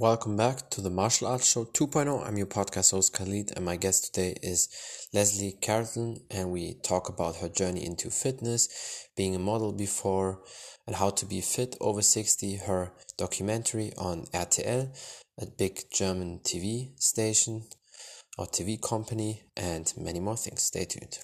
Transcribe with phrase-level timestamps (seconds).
[0.00, 2.24] Welcome back to the Martial Arts Show 2.0.
[2.24, 4.68] I'm your podcast host Khalid, and my guest today is
[5.12, 10.40] Leslie Carlton, and we talk about her journey into fitness, being a model before,
[10.86, 14.96] and how to be fit over 60, her documentary on RTL,
[15.36, 17.64] a big German TV station
[18.38, 20.62] or TV company, and many more things.
[20.62, 21.18] Stay tuned.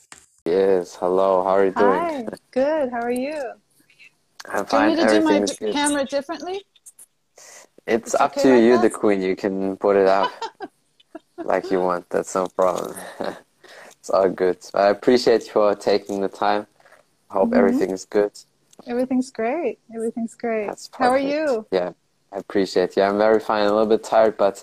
[0.46, 2.00] Yes, hello, how are you doing?
[2.00, 2.90] Hi, good.
[2.90, 3.40] How are you?
[4.46, 4.96] I'm fine.
[4.96, 5.72] Do you want me to do my good.
[5.72, 6.64] camera differently?
[7.86, 9.22] It's It's up okay to like you, the queen.
[9.22, 10.30] You can put it up
[11.44, 12.08] like you want.
[12.10, 12.96] That's no problem.
[14.00, 14.58] It's all good.
[14.74, 16.66] I appreciate you for taking the time.
[17.30, 17.56] Hope Mhm.
[17.56, 18.32] everything's good.
[18.86, 19.78] Everything's great.
[19.94, 20.70] Everything's great.
[20.98, 21.66] How are you?
[21.72, 21.92] Yeah,
[22.32, 23.02] I appreciate you.
[23.02, 23.62] I'm very fine.
[23.66, 24.62] A little bit tired, but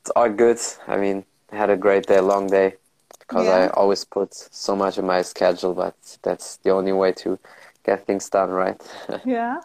[0.00, 0.58] it's all good.
[0.88, 2.76] I mean, I had a great day, long day,
[3.18, 7.38] because I always put so much in my schedule, but that's the only way to
[7.84, 8.80] get things done, right?
[9.24, 9.60] Yeah.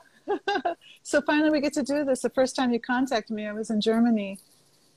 [1.07, 2.21] So finally we get to do this.
[2.21, 4.39] The first time you contacted me, I was in Germany.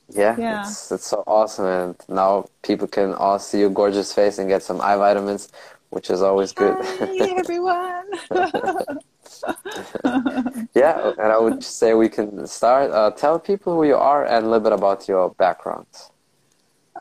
[0.09, 0.67] Yeah, Yeah.
[0.67, 1.65] It's, it's so awesome.
[1.65, 5.47] And now people can all see your gorgeous face and get some eye vitamins,
[5.89, 6.75] which is always good.
[6.81, 8.07] Hi, everyone.
[10.75, 12.91] yeah, and I would just say we can start.
[12.91, 15.87] Uh, tell people who you are and a little bit about your background.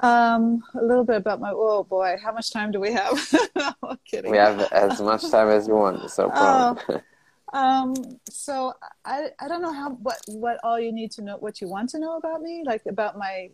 [0.02, 1.50] um, a little bit about my.
[1.52, 3.34] Oh boy, how much time do we have?
[3.56, 3.72] no,
[4.08, 4.30] kidding.
[4.30, 7.02] We have as much time as you want, no problem.
[7.52, 7.94] Um,
[8.28, 8.72] so
[9.04, 11.90] I, I don't know how what what all you need to know what you want
[11.90, 13.50] to know about me like about my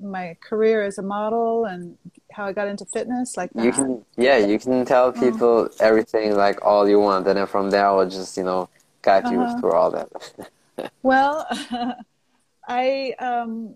[0.00, 1.98] my career as a model and
[2.32, 3.64] how I got into fitness like that.
[3.64, 5.12] you can, yeah, you can tell Oh.
[5.12, 8.68] people everything like all you want, and then from there I'll just, you know,
[9.02, 9.60] guide you Uh-huh.
[9.60, 10.08] through all that.
[11.02, 11.46] Well,
[12.68, 13.74] I um,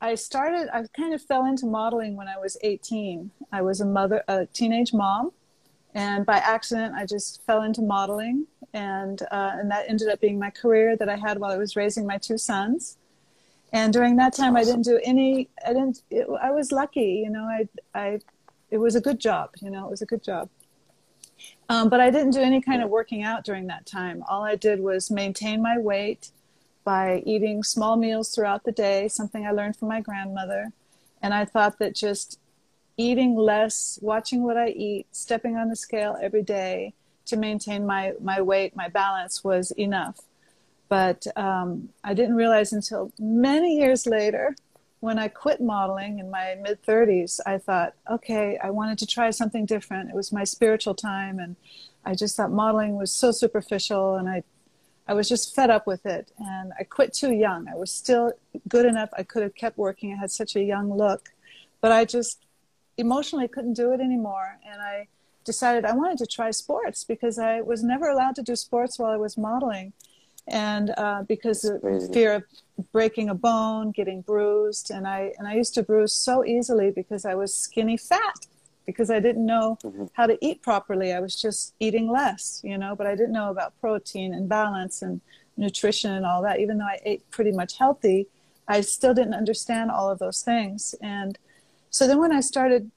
[0.00, 0.68] I started.
[0.74, 3.30] I kind of fell into modeling when I was 18.
[3.52, 5.32] I was a mother, a teenage mom,
[5.94, 10.38] and by accident, I just fell into modeling, and uh, and that ended up being
[10.38, 12.98] my career that I had while I was raising my two sons.
[13.72, 15.48] And during that time, I didn't do any.
[15.66, 16.02] I didn't.
[16.10, 17.44] It, I was lucky, you know.
[17.44, 18.20] I I
[18.70, 19.86] it was a good job, you know.
[19.86, 20.50] It was a good job.
[21.68, 24.22] Um, but I didn't do any kind of working out during that time.
[24.28, 26.30] All I did was maintain my weight
[26.84, 30.72] by eating small meals throughout the day, something I learned from my grandmother.
[31.22, 32.38] And I thought that just
[32.96, 36.94] eating less, watching what I eat, stepping on the scale every day
[37.26, 40.20] to maintain my, my weight, my balance was enough.
[40.88, 44.54] But um, I didn't realize until many years later
[45.04, 49.28] when I quit modeling in my mid 30s, I thought, okay, I wanted to try
[49.28, 50.08] something different.
[50.08, 51.56] It was my spiritual time, and
[52.06, 54.44] I just thought modeling was so superficial, and I,
[55.06, 56.32] I was just fed up with it.
[56.38, 57.68] And I quit too young.
[57.68, 58.32] I was still
[58.66, 59.10] good enough.
[59.18, 60.14] I could have kept working.
[60.14, 61.34] I had such a young look,
[61.82, 62.42] but I just
[62.96, 64.58] emotionally couldn't do it anymore.
[64.66, 65.08] And I
[65.44, 69.10] decided I wanted to try sports because I was never allowed to do sports while
[69.12, 69.92] I was modeling.
[70.46, 71.80] And uh, because of
[72.12, 72.44] fear of
[72.92, 77.24] breaking a bone, getting bruised, and I and I used to bruise so easily because
[77.24, 78.46] I was skinny fat
[78.84, 80.10] because I didn't know Mhm.
[80.12, 81.14] how to eat properly.
[81.14, 85.00] I was just eating less, you know, but I didn't know about protein and balance
[85.00, 85.22] and
[85.56, 86.60] nutrition and all that.
[86.60, 88.26] Even though I ate pretty much healthy,
[88.68, 90.94] I still didn't understand all of those things.
[91.00, 91.38] And
[91.88, 92.90] so then when I started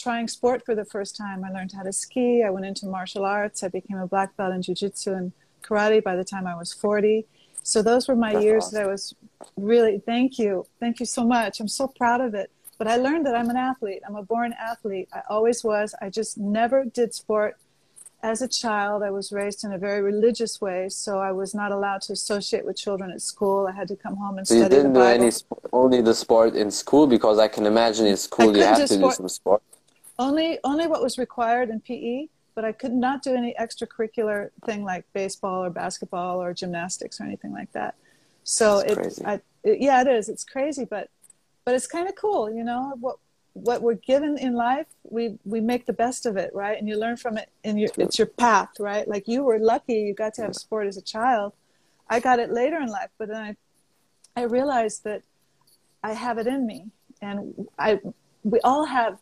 [0.00, 2.42] trying sport for the first time, I learned how to ski.
[2.42, 3.62] I went into martial arts.
[3.62, 7.26] I became a black belt in jiu-jitsu and karate by the time I was 40.
[7.62, 9.14] So those were my That's years that I was
[9.56, 10.66] really, thank you.
[10.80, 11.60] Thank you so much.
[11.60, 12.50] I'm so proud of it.
[12.78, 14.02] But I learned that I'm an athlete.
[14.06, 15.08] I'm a born athlete.
[15.12, 15.94] I always was.
[16.00, 17.58] I just never did sport
[18.22, 19.02] as a child.
[19.02, 22.64] I was raised in a very religious way, so I was not allowed to associate
[22.64, 23.66] with children at school.
[23.66, 25.30] I had to come home and So you study the didn't do any
[25.72, 29.10] only the sport in school because I can imagine in school you have to do
[29.10, 29.62] some sport.
[30.20, 34.84] Only only what was required in PE, but I could not do any extracurricular thing
[34.84, 37.94] like baseball or basketball or gymnastics or anything like that.
[38.44, 38.98] So it,
[39.64, 40.28] it, yeah, it is.
[40.28, 41.08] It's crazy, but
[41.64, 42.92] but it's kind of cool, you know.
[43.00, 43.16] What
[43.54, 46.78] what we're given in life, we we make the best of it, right?
[46.78, 49.08] And you learn from it, and your, it's your path, right?
[49.08, 51.54] Like you were lucky, you got to have sport as a child.
[52.08, 53.56] I got it later in life, but then I
[54.36, 55.22] I realized that
[56.02, 56.86] I have it in me,
[57.22, 58.00] and I
[58.44, 59.18] we all have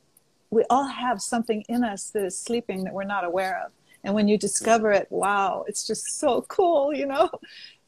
[0.50, 3.72] we all have something in us that is sleeping that we're not aware of.
[4.04, 7.30] And when you discover it, wow, it's just so cool, you know?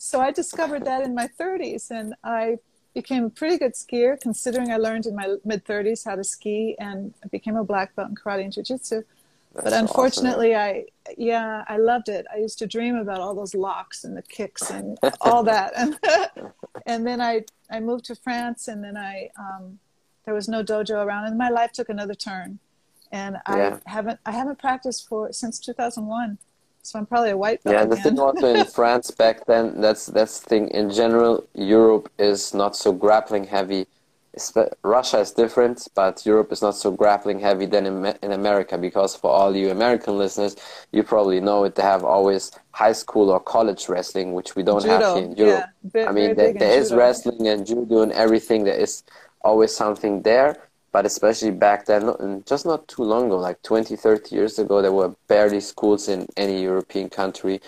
[0.03, 2.57] So I discovered that in my 30s and I
[2.95, 6.75] became a pretty good skier considering I learned in my mid 30s how to ski
[6.79, 9.03] and I became a black belt in karate and jiu-jitsu.
[9.53, 9.87] That's But so awesome.
[9.87, 10.87] unfortunately, I
[11.19, 12.25] yeah, I loved it.
[12.33, 15.73] I used to dream about all those locks and the kicks and all that.
[15.77, 15.99] And
[16.87, 19.79] and then I I moved to France, and then I um,
[20.31, 22.61] there was no dojo around, and my life took another turn.
[23.11, 26.39] And I haven't I haven't practiced for since 2001.
[26.83, 27.75] So I'm probably a white belt.
[27.75, 30.69] Yeah, the thing also in France back then, that's that's the thing.
[30.69, 33.89] In general, Europe is not so grappling heavy.
[34.85, 39.17] Russia is different, but Europe is not so grappling heavy than in, in America because
[39.17, 40.55] for all you American listeners,
[40.93, 41.75] you probably know it.
[41.75, 45.35] They have always high school or college wrestling, which we don't judo, have here in
[45.35, 45.65] Europe.
[45.93, 48.63] Yeah, I mean, there, there is wrestling and judo and everything.
[48.63, 49.03] There is
[49.43, 50.57] always something there
[50.93, 54.91] but especially back then, just not too long ago, like 20, 30 years ago, there
[54.91, 57.61] were barely schools in any European country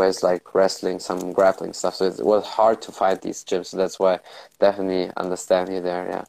[0.00, 1.96] it's like wrestling, some grappling stuff.
[1.96, 3.66] So it was hard to find these gyms.
[3.66, 4.18] So that's why I
[4.58, 6.08] definitely understand you there.
[6.08, 6.24] Yeah.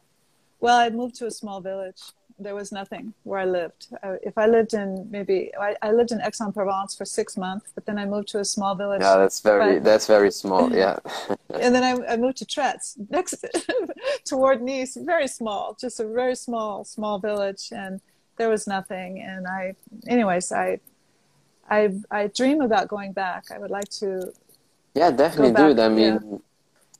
[0.60, 2.00] Well, I moved to a small village
[2.38, 3.88] there was nothing where I lived.
[4.02, 7.86] Uh, if I lived in maybe I, I, lived in Aix-en-Provence for six months, but
[7.86, 9.02] then I moved to a small village.
[9.02, 10.72] Yeah, that's very but, that's very small.
[10.72, 10.98] Yeah.
[11.60, 13.44] and then I, I moved to Trets, next
[14.24, 18.00] toward Nice, very small, just a very small small village, and
[18.36, 19.20] there was nothing.
[19.20, 19.74] And I,
[20.08, 20.80] anyways, I,
[21.70, 23.44] I I dream about going back.
[23.54, 24.32] I would like to.
[24.94, 25.80] Yeah, definitely do.
[25.80, 26.20] I mean.
[26.30, 26.38] Yeah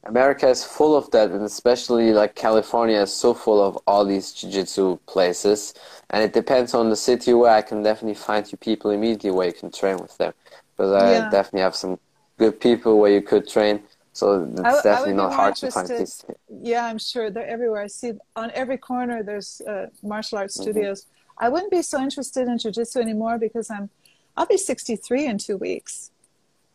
[0.06, 4.32] America is full of that, and especially like California is so full of all these
[4.32, 5.74] jiu-jitsu places.
[6.10, 9.46] And it depends on the city where I can definitely find you people immediately where
[9.46, 10.34] you can train with them.
[10.76, 11.30] But I yeah.
[11.30, 11.98] definitely have some
[12.38, 13.82] good people where you could train.
[14.12, 16.24] So it's I, definitely I not hard to find these.
[16.62, 17.82] Yeah, I'm sure they're everywhere.
[17.82, 20.70] I see on every corner there's uh, martial arts mm-hmm.
[20.70, 21.02] studios.
[21.02, 21.44] Mm-hmm.
[21.44, 23.90] I wouldn't be so interested in jiu-jitsu anymore because I'm
[24.36, 26.10] I'll be 63 in two weeks.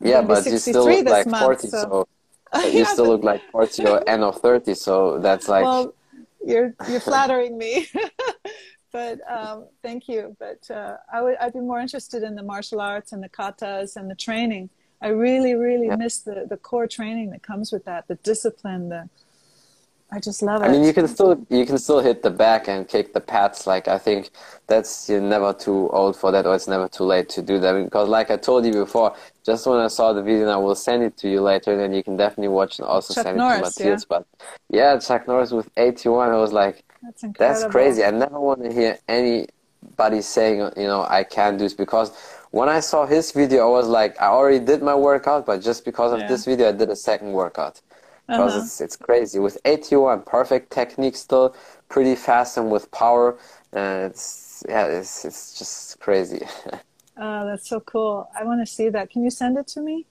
[0.02, 2.08] Yeah, but you still like month, 40, so, so
[2.52, 5.64] but you still look like 40 or end of 30, so that's like.
[5.64, 5.94] Well,
[6.46, 7.88] you're you're flattering me,
[8.92, 10.36] but um, thank you.
[10.40, 13.96] But uh, I would I'd be more interested in the martial arts and the katas
[13.96, 14.70] and the training.
[15.02, 15.98] I really really yeah.
[15.98, 19.10] miss the the core training that comes with that, the discipline, the
[20.12, 20.66] I just love it.
[20.66, 23.68] I mean, you can still you can still hit the back and kick the pads.
[23.68, 24.32] Like I think
[24.66, 27.84] that's you're never too old for that, or it's never too late to do that.
[27.84, 29.16] Because, like I told you before,
[29.46, 31.94] just when I saw the video, and I will send it to you later, then
[31.94, 34.02] you can definitely watch and also Chuck send Norris, it to Matthias.
[34.02, 34.06] Yeah?
[34.10, 34.28] But
[34.70, 38.04] yeah, Chuck Norris with 81, I was like, that's, that's crazy.
[38.04, 42.12] I never want to hear anybody saying, you know, I can't do this because
[42.50, 45.86] when I saw his video, I was like, I already did my workout, but just
[45.86, 46.28] because of yeah.
[46.28, 47.82] this video, I did a second workout
[48.30, 48.64] because uh-huh.
[48.64, 49.40] it's it's crazy.
[49.40, 51.56] With 81 perfect technique still
[51.90, 53.38] pretty fast and with power
[53.74, 56.46] and it's yeah it's it's just crazy.
[57.22, 58.30] Oh that's so cool.
[58.34, 59.10] I want to see that.
[59.10, 60.06] Can you send it to me?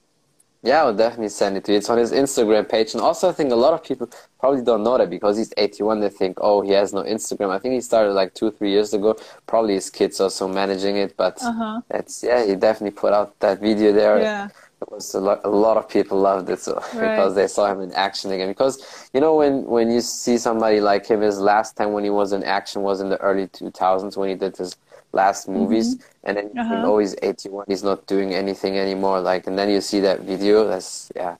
[0.61, 1.79] Yeah i'll definitely send it to you.
[1.79, 2.93] It's on his instagram page.
[2.93, 4.07] And also i think a lot of people
[4.39, 7.49] probably don't know that because he's 81 they think oh he has no instagram.
[7.49, 9.17] I think he started like two three years ago.
[9.47, 11.81] Probably his kids also managing it but uh-huh.
[11.89, 14.19] it's yeah he definitely put out that video there.
[14.19, 14.49] Yeah
[14.87, 17.15] was a lot, a lot of people loved it so, right.
[17.15, 18.49] because they saw him in action again.
[18.49, 22.09] Because you know when when you see somebody like him, his last time when he
[22.09, 24.75] was in action was in the early 2000s when he did his
[25.11, 25.59] last mm-hmm.
[25.59, 26.27] movies, mm-hmm.
[26.27, 26.73] and then uh-huh.
[26.73, 29.19] you know he's 81, he's not doing anything anymore.
[29.19, 30.67] Like, and then you see that video.
[30.67, 31.35] That's yeah,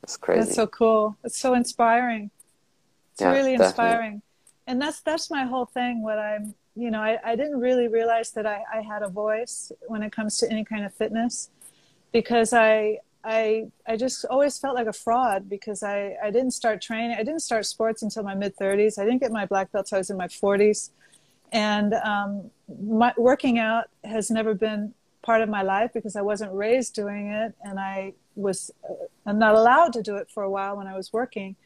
[0.00, 0.40] that's crazy.
[0.40, 1.16] That's so cool.
[1.24, 2.30] It's so inspiring.
[3.12, 4.22] It's yeah, really inspiring, definitely.
[4.66, 6.02] and that's that's my whole thing.
[6.02, 9.72] What I'm, you know, I, I didn't really realize that I, I had a voice
[9.88, 11.50] when it comes to any kind of fitness
[12.16, 16.80] because I I I just always felt like a fraud because I I didn't start
[16.80, 17.14] training.
[17.20, 18.98] I didn't start sports until my mid 30s.
[18.98, 20.90] I didn't get my black belt until I was in my 40s,
[21.52, 22.50] and um,
[23.00, 27.26] my, working out has never been part of my life because I wasn't raised doing
[27.26, 28.94] it, and I was uh,
[29.26, 31.56] I'm not allowed to do it for a while when I was working.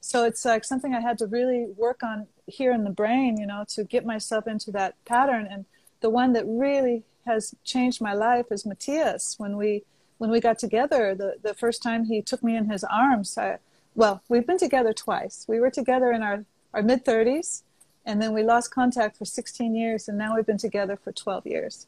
[0.00, 3.46] So it's like something I had to really work on here in the brain, you
[3.46, 5.46] know, to get myself into that pattern.
[5.48, 5.66] And
[6.00, 9.36] the one that really has changed my life is Matthias.
[9.38, 9.84] When we
[10.20, 13.56] when we got together, the, the first time he took me in his arms, I,
[13.94, 15.46] well, we've been together twice.
[15.48, 17.62] We were together in our, our mid 30s,
[18.04, 21.46] and then we lost contact for 16 years, and now we've been together for 12
[21.46, 21.86] years.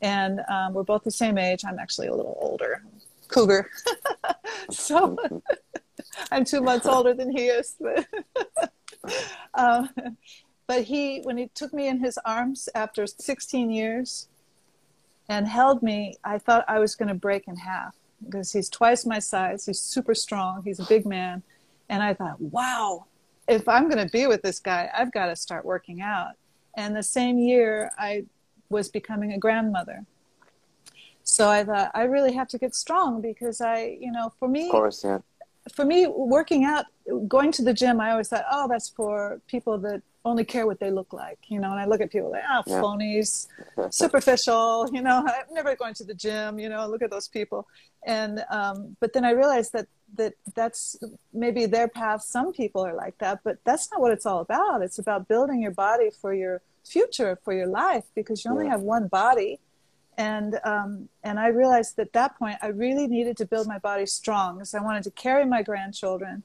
[0.00, 1.64] And um, we're both the same age.
[1.66, 2.84] I'm actually a little older,
[3.26, 3.68] cougar.
[4.70, 5.16] so
[6.30, 7.74] I'm two months older than he is.
[7.80, 8.72] But,
[9.54, 9.90] um,
[10.68, 14.28] but he, when he took me in his arms after 16 years,
[15.28, 19.06] and held me, I thought I was going to break in half because he's twice
[19.06, 19.66] my size.
[19.66, 20.62] He's super strong.
[20.64, 21.42] He's a big man.
[21.88, 23.06] And I thought, wow,
[23.46, 26.32] if I'm going to be with this guy, I've got to start working out.
[26.76, 28.24] And the same year, I
[28.68, 30.04] was becoming a grandmother.
[31.22, 34.66] So I thought, I really have to get strong because I, you know, for me,
[34.66, 35.18] of course, yeah.
[35.74, 36.86] For me, working out,
[37.26, 40.78] going to the gym, I always thought, oh, that's for people that only care what
[40.80, 41.70] they look like, you know.
[41.70, 42.80] And I look at people like, oh, yeah.
[42.80, 43.48] phonies,
[43.90, 45.18] superficial, you know.
[45.26, 46.86] I'm never going to the gym, you know.
[46.88, 47.66] Look at those people,
[48.04, 50.96] and um, but then I realized that that that's
[51.32, 52.22] maybe their path.
[52.22, 54.82] Some people are like that, but that's not what it's all about.
[54.82, 58.72] It's about building your body for your future, for your life, because you only yeah.
[58.72, 59.58] have one body,
[60.16, 64.06] and um, and I realized at that point I really needed to build my body
[64.06, 66.42] strong because I wanted to carry my grandchildren.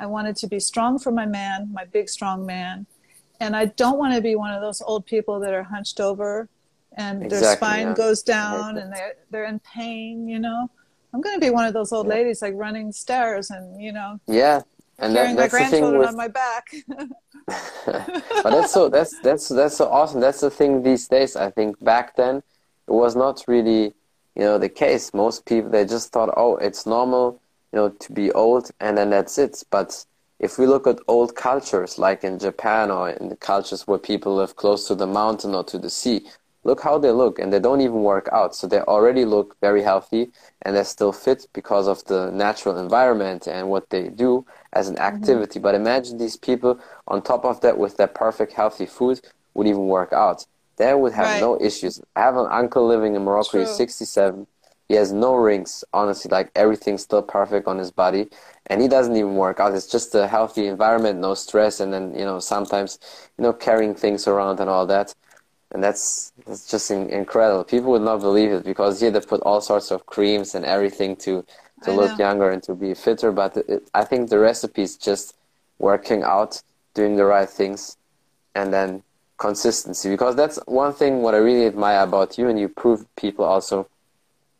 [0.00, 2.86] I wanted to be strong for my man, my big strong man,
[3.40, 6.48] and I don't want to be one of those old people that are hunched over
[6.96, 7.94] and exactly, their spine yeah.
[7.94, 10.28] goes down and they're they're in pain.
[10.28, 10.70] You know,
[11.14, 12.14] I'm going to be one of those old yeah.
[12.14, 14.20] ladies like running stairs and you know.
[14.26, 14.62] Yeah,
[14.98, 16.08] and carrying that, my grandchildren with...
[16.08, 16.74] on my back.
[17.46, 20.20] but that's so that's that's that's so awesome.
[20.20, 21.36] That's the thing these days.
[21.36, 23.94] I think back then it was not really,
[24.34, 25.14] you know, the case.
[25.14, 27.40] Most people they just thought, oh, it's normal,
[27.72, 29.62] you know, to be old, and then that's it.
[29.70, 30.04] But
[30.40, 34.36] if we look at old cultures, like in Japan or in the cultures where people
[34.36, 36.26] live close to the mountain or to the sea,
[36.64, 38.54] look how they look, and they don't even work out.
[38.54, 40.30] So they already look very healthy,
[40.62, 44.96] and they're still fit because of the natural environment and what they do as an
[44.96, 45.14] mm-hmm.
[45.14, 45.58] activity.
[45.58, 45.62] Mm-hmm.
[45.62, 49.20] But imagine these people on top of that with their perfect healthy food
[49.54, 50.46] would even work out.
[50.76, 51.40] They would have right.
[51.40, 52.00] no issues.
[52.16, 53.50] I have an uncle living in Morocco.
[53.50, 53.60] True.
[53.60, 54.46] He's 67.
[54.88, 55.84] He has no rings.
[55.92, 58.28] Honestly, like everything's still perfect on his body,
[58.70, 59.74] and he doesn't even work out.
[59.74, 62.98] It's just a healthy environment, no stress, and then you know sometimes
[63.38, 65.14] you know carrying things around and all that,
[65.72, 67.64] and that's that's just incredible.
[67.64, 71.16] People would not believe it because here they put all sorts of creams and everything
[71.16, 71.44] to
[71.84, 72.18] to I look know.
[72.18, 73.32] younger and to be fitter.
[73.32, 75.36] But it, I think the recipe is just
[75.78, 76.62] working out,
[76.94, 77.96] doing the right things,
[78.54, 79.02] and then
[79.38, 83.44] consistency because that's one thing what I really admire about you and you prove people
[83.44, 83.88] also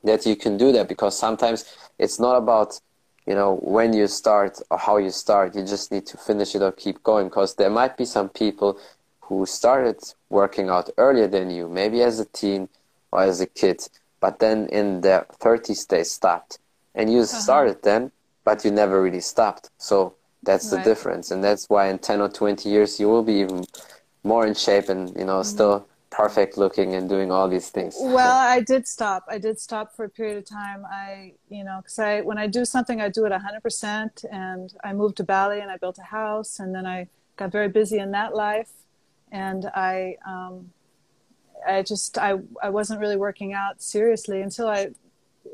[0.02, 1.64] that you can do that because sometimes
[1.98, 2.80] it's not about
[3.26, 6.62] you know when you start or how you start you just need to finish it
[6.62, 8.78] or keep going because there might be some people
[9.20, 9.98] who started
[10.28, 12.68] working out earlier than you maybe as a teen
[13.12, 13.88] or as a kid
[14.20, 16.58] but then in their 30s they stopped
[16.94, 17.40] and you uh-huh.
[17.40, 18.10] started then
[18.44, 20.82] but you never really stopped so that's right.
[20.82, 23.64] the difference and that's why in 10 or 20 years you will be even
[24.24, 25.54] more in shape and you know mm-hmm.
[25.54, 27.96] still perfect looking and doing all these things.
[28.00, 29.24] Well i did stop.
[29.28, 30.84] I did stop for a period of time.
[30.84, 34.92] I you know because i when i do something i do it 100% and i
[34.92, 38.10] moved to bali and i built a house and then i got very busy in
[38.10, 38.72] that life
[39.32, 40.70] and i um,
[41.66, 44.88] i just i i wasn't really working out seriously until i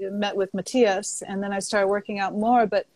[0.01, 2.87] met with matthias and then i started working out more but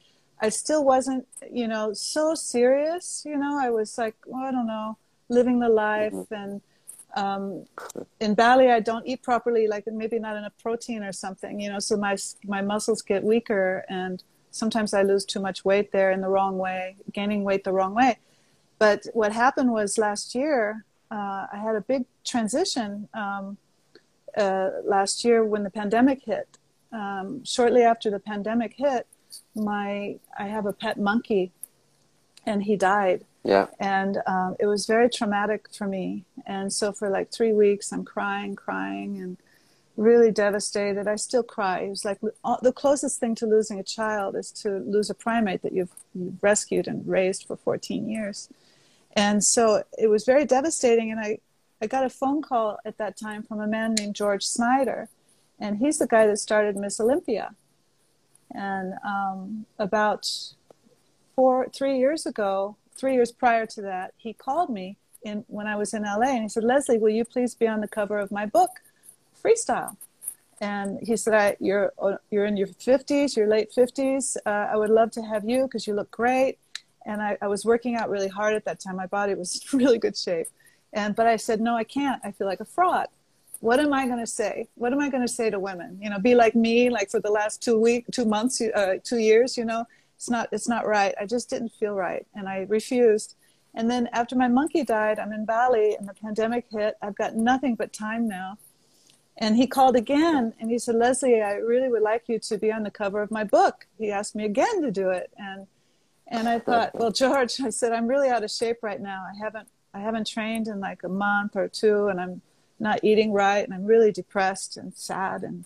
[0.40, 3.58] i still wasn't you know so serious you know.
[3.60, 4.96] I was like well i don't know
[5.28, 6.34] living the life mm-hmm.
[6.34, 6.60] and
[7.16, 7.64] um,
[8.20, 11.78] in Bali I don't eat properly like maybe not enough protein or something you know
[11.78, 16.20] so my my muscles get weaker and sometimes I lose too much weight there in
[16.20, 18.18] the wrong way gaining weight the wrong way.
[18.78, 23.58] But what happened was last year uh, I had a big transition um,
[24.36, 26.48] uh, last year when the pandemic hit.
[26.92, 29.06] Um, shortly after the pandemic hit
[29.54, 31.52] my I have a pet monkey
[32.44, 33.68] and he died yeah.
[33.78, 36.24] And um, it was very traumatic for me.
[36.46, 39.38] And so for like three weeks, I'm crying, crying, and
[39.96, 41.06] really devastated.
[41.08, 41.80] I still cry.
[41.80, 45.62] It was like the closest thing to losing a child is to lose a primate
[45.62, 45.92] that you've
[46.42, 48.48] rescued and raised for 14 years.
[49.12, 51.10] And so it was very devastating.
[51.10, 51.38] And I,
[51.82, 55.08] I got a phone call at that time from a man named George Snyder.
[55.58, 57.54] And he's the guy that started Miss Olympia.
[58.54, 60.28] And um, about
[61.36, 65.76] four, three years ago, three years prior to that, he called me in when I
[65.76, 68.30] was in LA and he said, Leslie, will you please be on the cover of
[68.30, 68.70] my book,
[69.42, 69.96] Freestyle?
[70.60, 71.92] And he said, you're,
[72.30, 74.36] you're in your 50s, your late 50s.
[74.44, 76.58] Uh, I would love to have you because you look great.
[77.06, 78.96] And I, I was working out really hard at that time.
[78.96, 80.48] My body was in really good shape.
[80.92, 82.20] And, but I said, no, I can't.
[82.24, 83.06] I feel like a fraud.
[83.60, 84.68] What am I going to say?
[84.74, 85.98] What am I going to say to women?
[86.00, 89.18] You know, be like me, like for the last two week, two months, uh, two
[89.18, 89.84] years, you know,
[90.20, 91.14] it's not it's not right.
[91.18, 93.36] I just didn't feel right and i refused.
[93.74, 96.98] And then after my monkey died i'm in bali and the pandemic hit.
[97.00, 98.58] I've got nothing but time now.
[99.38, 102.70] And he called again and he said leslie i really would like you to be
[102.70, 103.86] on the cover of my book.
[103.96, 105.66] He asked me again to do it and
[106.28, 109.24] and i thought well george i said i'm really out of shape right now.
[109.24, 112.42] I haven't i haven't trained in like a month or two and i'm
[112.78, 115.44] not eating right and i'm really depressed and sad.
[115.44, 115.64] And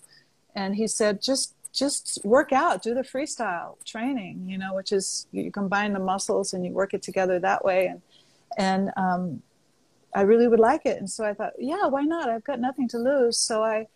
[0.55, 5.27] and he said just just work out, do the freestyle training, you know, which is
[5.31, 7.87] you combine the muscles and you work it together that way.
[7.87, 8.01] And,
[8.57, 9.41] and, um,
[10.15, 10.97] I really would like it.
[10.97, 12.29] And so I thought, yeah, why not?
[12.29, 13.37] I've got nothing to lose.
[13.37, 13.87] So I,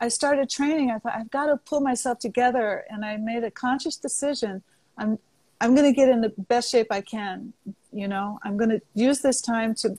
[0.00, 0.90] I started training.
[0.90, 2.84] I thought I've got to pull myself together.
[2.90, 4.62] And I made a conscious decision.
[4.98, 5.20] I'm,
[5.60, 7.52] I'm going to get in the best shape I can.
[7.92, 9.96] You know, I'm going to use this time to,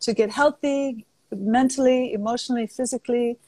[0.00, 3.38] to get healthy mentally, emotionally, physically,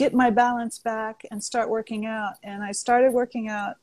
[0.00, 2.32] get my balance back and start working out.
[2.42, 3.76] And I started working out.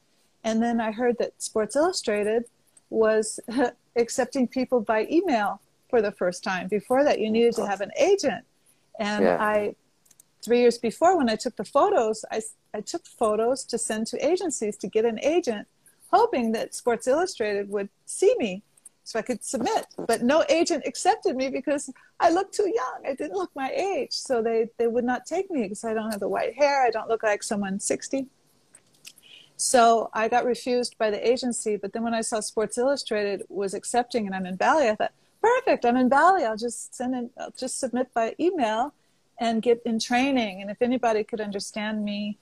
[0.44, 2.46] And then I heard that Sports Illustrated
[2.90, 3.40] was
[3.96, 6.68] accepting people by email for the first time.
[6.70, 8.44] Before that, you needed to have an agent.
[9.00, 9.38] And yeah.
[9.40, 9.76] I
[10.44, 12.42] three years before when I took the photos, I,
[12.74, 15.68] I took photos to send to agencies to get an agent,
[16.12, 18.64] hoping that Sports Illustrated would see me
[19.08, 19.86] so I could submit.
[20.06, 23.04] But no agent accepted me because I looked too young.
[23.06, 24.12] I didn't look my age.
[24.12, 26.86] So they, they would not take me because I don't have the white hair.
[26.86, 28.28] I don't look like someone 60.
[29.56, 31.78] So I got refused by the agency.
[31.78, 35.14] But then when I saw Sports Illustrated was accepting and I'm in Bali, I thought,
[35.42, 36.44] perfect, I'm in Bali.
[36.44, 38.94] I'll just send in, I'll just submit by email
[39.40, 40.62] and get in training.
[40.62, 42.40] And if anybody could understand me,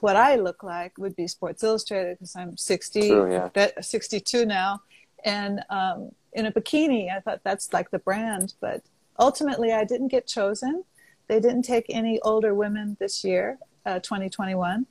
[0.00, 3.68] what I look like would be Sports Illustrated because I'm 60, True, yeah.
[3.78, 4.80] 62 now.
[5.24, 8.54] And um, in a bikini, I thought that's like the brand.
[8.60, 8.82] But
[9.18, 10.84] ultimately, I didn't get chosen.
[11.26, 14.86] They didn't take any older women this year, uh, 2021.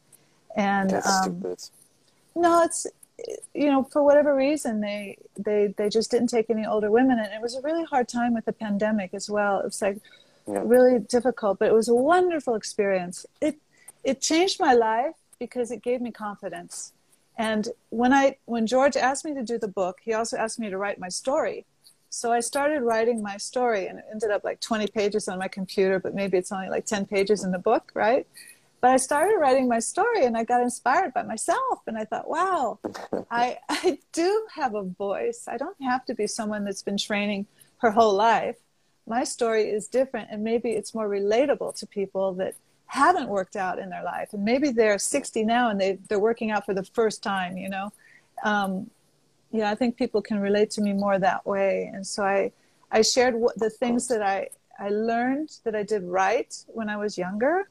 [0.56, 1.56] And um,
[2.36, 2.88] no, it's
[3.54, 7.34] you know for whatever reason they they they just didn't take any older women, and
[7.34, 9.60] it was a really hard time with the pandemic as well.
[9.60, 10.00] It was like
[10.48, 10.62] yeah.
[10.64, 13.26] really difficult, but it was a wonderful experience.
[13.42, 13.58] It
[14.04, 16.94] it changed my life because it gave me confidence.
[17.38, 20.70] And when I when George asked me to do the book, he also asked me
[20.70, 21.66] to write my story.
[22.10, 25.48] So I started writing my story, and it ended up like 20 pages on my
[25.48, 28.26] computer, but maybe it's only like 10 pages in the book, right?
[28.80, 32.30] But I started writing my story, and I got inspired by myself, and I thought,
[32.30, 32.80] wow,
[33.32, 35.46] I I do have a voice.
[35.48, 37.46] I don't have to be someone that's been training
[37.80, 38.56] her whole life
[39.08, 42.54] my story is different and maybe it's more relatable to people that
[42.88, 44.34] haven't worked out in their life.
[44.34, 47.70] And maybe they're 60 now and they, they're working out for the first time you
[47.70, 47.92] know?
[48.44, 48.90] Um,
[49.52, 51.90] yeah i think people can relate to me more that way.
[51.94, 52.52] And so i
[52.92, 56.98] i shared what, the things that i i learned that i did right when i
[56.98, 57.70] was younger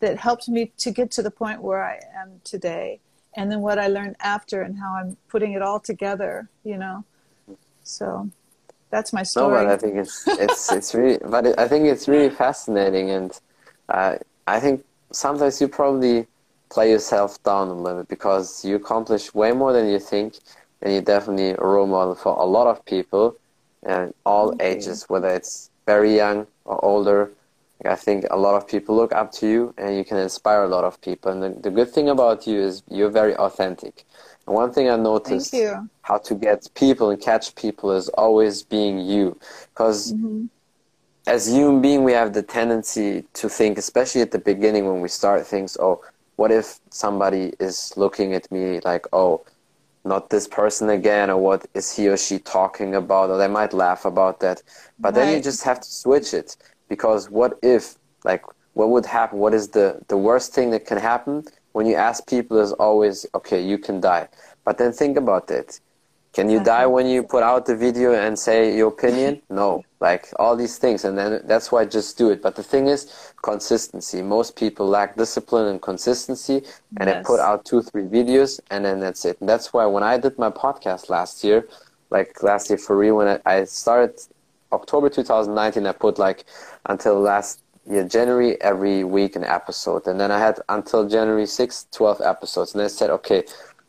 [0.00, 3.00] that helped me to get to the point where i am today.
[3.34, 7.04] And then what i learned after and how i'm putting it all together you know?
[7.82, 8.30] So
[8.90, 9.48] that's my story.
[9.48, 13.10] No, but I think it's it's it's really, but it, I think it's really fascinating,
[13.10, 13.40] and
[13.88, 16.26] uh, I think sometimes you probably
[16.68, 20.34] play yourself down a little bit because you accomplish way more than you think,
[20.82, 23.36] and you're definitely a role model for a lot of people,
[23.82, 27.30] and all ages, whether it's very young or older.
[27.84, 30.68] I think a lot of people look up to you, and you can inspire a
[30.68, 31.30] lot of people.
[31.30, 34.04] And the, the good thing about you is you're very authentic.
[34.46, 35.54] And one thing I noticed
[36.02, 39.38] how to get people and catch people is always being you.
[39.72, 40.46] Because mm-hmm.
[41.26, 45.08] As human being, we have the tendency to think, especially at the beginning when we
[45.08, 46.02] start things, oh,
[46.36, 49.44] what if somebody is looking at me like, oh,
[50.04, 53.72] not this person again, or what is he or she talking about, or they might
[53.72, 54.62] laugh about that.
[54.98, 55.24] But right.
[55.24, 56.56] then you just have to switch it
[56.88, 59.38] because what if, like, what would happen?
[59.38, 61.44] What is the, the worst thing that can happen?
[61.76, 64.26] when you ask people is always okay you can die
[64.64, 65.78] but then think about it
[66.36, 69.40] can you die when you put out the video and say your opinion?
[69.62, 69.82] No.
[70.00, 71.06] Like all these things.
[71.06, 72.42] And then that's why I just do it.
[72.42, 74.20] But the thing is consistency.
[74.20, 76.56] Most people lack discipline and consistency
[76.98, 77.16] and yes.
[77.16, 79.40] they put out two three videos and then that's it.
[79.40, 81.66] And that's why when i did my podcast last year
[82.10, 84.14] like last year for real when i, I started
[84.72, 86.44] october 2019 i put like
[86.84, 90.06] until last yeah, January every week an episode.
[90.08, 92.74] And then I had until January 6th, 12 episodes.
[92.74, 93.44] And I said, okay,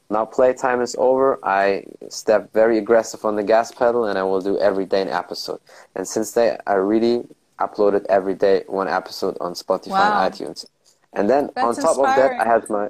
[0.09, 1.39] now playtime is over.
[1.43, 5.09] I step very aggressive on the gas pedal and I will do every day an
[5.09, 5.59] episode.
[5.95, 7.25] And since then, I really
[7.59, 10.25] uploaded every day one episode on Spotify wow.
[10.25, 10.65] and iTunes.
[11.13, 12.31] And then That's on top inspiring.
[12.31, 12.89] of that, I had my.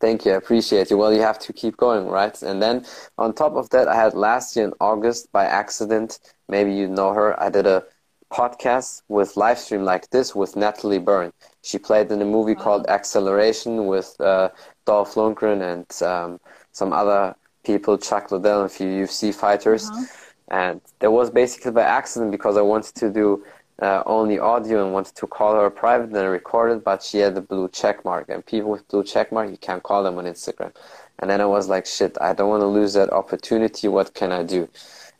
[0.00, 0.98] Thank you, I appreciate you.
[0.98, 2.40] Well, you have to keep going, right?
[2.42, 2.84] And then
[3.16, 6.20] on top of that, I had last year in August by accident.
[6.48, 7.40] Maybe you know her.
[7.42, 7.84] I did a
[8.32, 11.32] podcast with live stream like this with Natalie Burn.
[11.68, 12.62] She played in a movie wow.
[12.62, 14.48] called Acceleration with uh,
[14.86, 16.40] Dolph Lundgren and um,
[16.72, 19.90] some other people, Chuck Liddell, a few UFC fighters.
[19.90, 20.04] Uh-huh.
[20.50, 23.44] And that was basically by accident because I wanted to do
[23.82, 27.34] uh, only audio and wanted to call her private and I recorded, but she had
[27.34, 28.30] the blue check mark.
[28.30, 30.72] And people with blue check mark, you can't call them on Instagram.
[31.18, 33.88] And then I was like, shit, I don't want to lose that opportunity.
[33.88, 34.70] What can I do?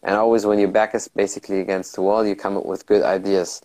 [0.02, 3.02] And always when your back is basically against the wall, you come up with good
[3.02, 3.61] ideas.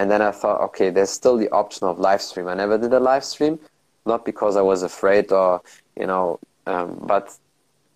[0.00, 2.48] And then I thought, okay, there's still the option of live stream.
[2.48, 3.58] I never did a live stream,
[4.06, 5.60] not because I was afraid or,
[5.94, 7.36] you know, um, but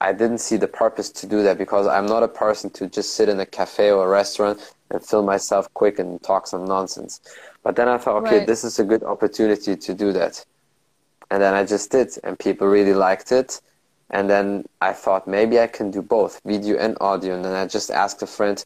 [0.03, 3.15] I didn't see the purpose to do that because I'm not a person to just
[3.15, 7.23] sit in a cafe or a restaurant and film myself quick and talk some nonsense.
[7.63, 8.47] But then I thought, okay, right.
[8.47, 10.45] this is a good opportunity to do that.
[11.31, 13.63] And then I just did, and people really liked it.
[14.11, 17.35] And then I thought maybe I can do both video and audio.
[17.35, 18.63] And then I just asked a friend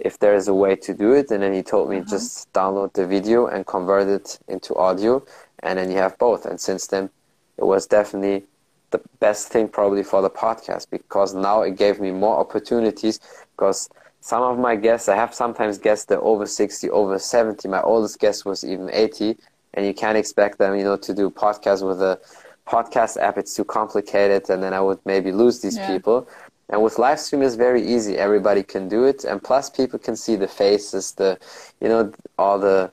[0.00, 1.30] if there is a way to do it.
[1.30, 2.10] And then he told me uh-huh.
[2.10, 5.24] just download the video and convert it into audio.
[5.62, 6.46] And then you have both.
[6.46, 7.10] And since then,
[7.56, 8.46] it was definitely
[8.90, 13.20] the best thing probably for the podcast because now it gave me more opportunities
[13.56, 13.88] because
[14.20, 17.68] some of my guests, I have sometimes guests that over 60, over 70.
[17.68, 19.36] My oldest guest was even 80
[19.74, 22.20] and you can't expect them, you know, to do podcast with a
[22.66, 23.38] podcast app.
[23.38, 25.86] It's too complicated, and then I would maybe lose these yeah.
[25.86, 26.28] people.
[26.70, 28.16] And with live stream, it's very easy.
[28.16, 31.38] Everybody can do it, and plus, people can see the faces, the,
[31.80, 32.92] you know, all the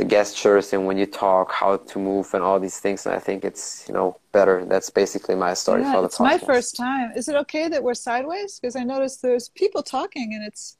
[0.00, 3.04] the gestures and when you talk, how to move and all these things.
[3.04, 4.64] And I think it's you know better.
[4.64, 6.32] That's basically my story yeah, for the it's podcast.
[6.32, 7.12] my first time.
[7.14, 8.58] Is it okay that we're sideways?
[8.58, 10.78] Because I noticed there's people talking and it's.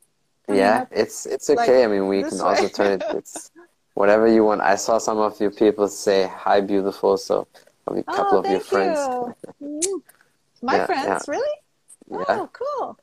[0.49, 1.81] Yeah, it's it's okay.
[1.81, 2.45] Like I mean, we can way.
[2.45, 3.05] also turn it.
[3.21, 3.53] It's
[3.95, 4.63] whatever you want.
[4.63, 7.17] I saw some of you people say hi, beautiful.
[7.19, 7.47] So
[7.87, 8.99] a oh, couple oh, of your friends.
[9.61, 10.03] You.
[10.63, 11.33] My yeah, friends, yeah.
[11.35, 11.57] really?
[12.11, 12.25] Yeah.
[12.29, 12.99] Oh, cool.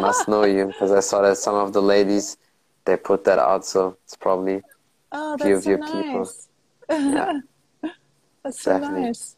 [0.00, 2.36] must know you because I saw that some of the ladies
[2.84, 4.62] they put that out, so it's probably
[5.12, 5.90] Oh, that's few of so your nice.
[5.90, 6.30] people.
[6.90, 7.40] Yeah.
[8.42, 9.36] that's so nice.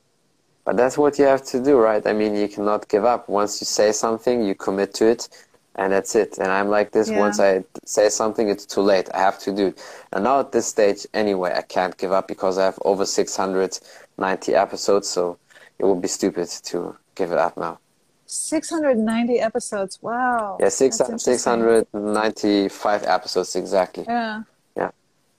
[0.65, 2.07] But that's what you have to do, right?
[2.07, 3.29] I mean, you cannot give up.
[3.29, 5.29] Once you say something, you commit to it,
[5.75, 6.39] and that's it.
[6.39, 7.11] And I'm like this.
[7.11, 7.19] Yeah.
[7.19, 9.09] Once I say something, it's too late.
[9.13, 9.83] I have to do it.
[10.13, 14.55] And now at this stage, anyway, I can't give up because I have over 690
[14.55, 15.09] episodes.
[15.09, 15.39] So
[15.79, 17.79] it would be stupid to give it up now.
[18.33, 19.99] 690 episodes.
[20.03, 20.57] Wow.
[20.59, 24.05] Yeah, six, 695 episodes exactly.
[24.09, 24.43] Yeah.
[24.77, 24.91] Yeah,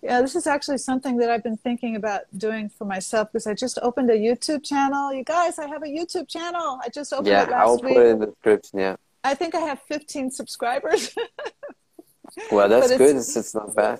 [0.02, 3.54] Yeah, this is actually something that I've been thinking about doing for myself because I
[3.54, 5.14] just opened a YouTube channel.
[5.14, 6.80] You guys, I have a YouTube channel.
[6.84, 7.96] I just opened yeah, it last I'll week.
[7.96, 8.80] put it in the description.
[8.80, 8.96] Yeah.
[9.24, 11.16] I think I have 15 subscribers.
[12.52, 13.16] well, that's it's, good.
[13.16, 14.00] It's, it's not bad.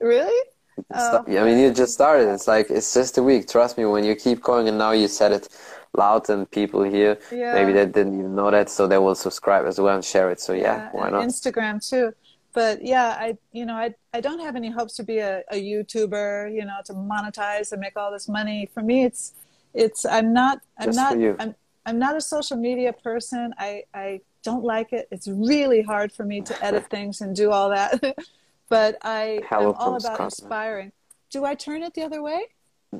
[0.00, 0.50] Really?
[0.92, 1.24] Oh.
[1.26, 1.62] I mean, oh.
[1.62, 2.28] you just started.
[2.32, 3.48] It's like it's just a week.
[3.48, 3.84] Trust me.
[3.84, 5.48] When you keep going, and now you said it
[5.94, 7.54] loud, and people here yeah.
[7.54, 10.40] maybe they didn't even know that, so they will subscribe as well and share it.
[10.40, 11.26] So yeah, yeah why not?
[11.26, 12.12] Instagram too
[12.54, 15.60] but yeah, I you know I I don't have any hopes to be a, a
[15.60, 18.70] YouTuber, you know, to monetize and make all this money.
[18.72, 19.34] For me, it's
[19.74, 21.54] it's I'm not I'm Just not I'm
[21.84, 23.52] I'm not a social media person.
[23.58, 25.08] I I don't like it.
[25.10, 28.00] It's really hard for me to edit things and do all that.
[28.68, 30.92] but I am all about inspiring.
[31.30, 32.46] Do I turn it the other way?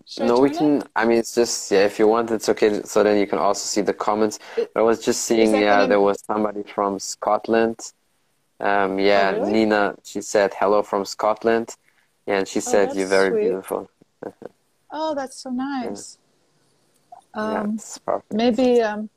[0.07, 0.83] Should no, we can.
[0.83, 0.89] It?
[0.97, 1.85] I mean, it's just yeah.
[1.85, 2.83] If you want, it's okay.
[2.83, 4.39] So then you can also see the comments.
[4.57, 5.55] It, I was just seeing.
[5.55, 7.93] Yeah, there was somebody from Scotland
[8.61, 9.53] um, yeah, oh, really?
[9.53, 11.77] Nina, she said hello from Scotland.
[12.27, 13.41] Yeah, and she oh, said oh, you're very sweet.
[13.43, 13.91] beautiful.
[14.91, 16.19] oh, that's so nice.
[17.37, 17.63] Yeah.
[17.63, 18.81] Um, yeah, maybe.
[18.81, 19.11] Um,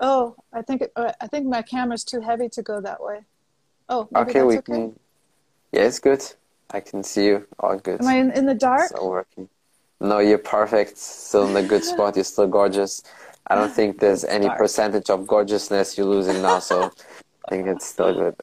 [0.00, 3.20] oh, I think uh, I think my camera's too heavy to go that way.
[3.88, 4.72] Oh, okay, we okay?
[4.72, 4.98] can.
[5.70, 6.24] Yeah, it's good.
[6.72, 7.46] I can see you.
[7.60, 8.00] All good.
[8.00, 8.88] Am I in, in the dark?
[8.88, 9.48] Still working.
[10.00, 10.98] No, you're perfect.
[10.98, 12.16] Still in a good spot.
[12.16, 13.02] You're still gorgeous.
[13.48, 16.58] I don't think there's any percentage of gorgeousness you're losing now.
[16.58, 16.90] So
[17.46, 18.34] I think it's still good.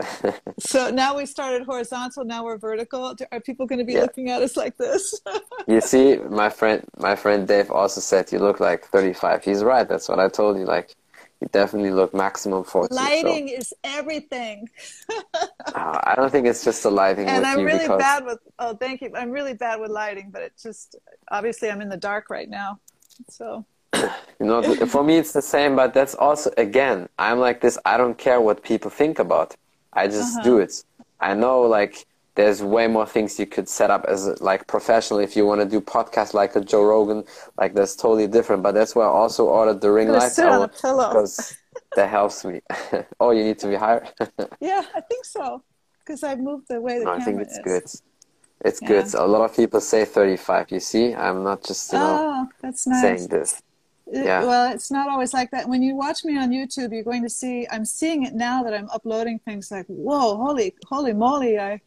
[0.59, 2.23] so now we started horizontal.
[2.23, 3.13] Now we're vertical.
[3.31, 4.01] Are people going to be yeah.
[4.01, 5.19] looking at us like this?
[5.67, 9.43] you see, my friend, my friend Dave also said you look like 35.
[9.43, 9.87] He's right.
[9.87, 10.65] That's what I told you.
[10.65, 10.95] Like,
[11.51, 12.93] definitely look maximum 40.
[12.93, 13.55] Lighting so.
[13.55, 14.69] is everything.
[15.33, 17.27] uh, I don't think it's just the lighting.
[17.27, 17.99] And I'm really because...
[17.99, 18.39] bad with.
[18.59, 19.11] Oh, thank you.
[19.15, 20.95] I'm really bad with lighting, but it just
[21.31, 22.79] obviously I'm in the dark right now,
[23.29, 23.65] so.
[24.39, 27.95] you know for me it's the same but that's also again i'm like this i
[27.95, 29.55] don't care what people think about
[29.93, 30.43] i just uh-huh.
[30.43, 30.83] do it
[31.19, 35.35] i know like there's way more things you could set up as like professional if
[35.35, 37.23] you want to do podcast like a joe rogan
[37.57, 41.57] like that's totally different but that's why i also ordered the ring light because
[41.95, 42.61] that helps me
[43.19, 44.05] oh you need to be higher
[44.59, 45.61] yeah i think so
[45.99, 47.63] because i've moved the way the no, camera i think it's is.
[47.63, 47.83] good
[48.65, 48.87] it's yeah.
[48.87, 52.49] good a lot of people say 35 you see i'm not just you know oh,
[52.61, 53.01] that's nice.
[53.01, 53.61] saying this
[54.11, 54.43] yeah.
[54.43, 55.67] Well, it's not always like that.
[55.67, 57.65] When you watch me on YouTube, you're going to see.
[57.71, 59.71] I'm seeing it now that I'm uploading things.
[59.71, 61.57] Like, whoa, holy, holy moly!
[61.57, 61.81] I,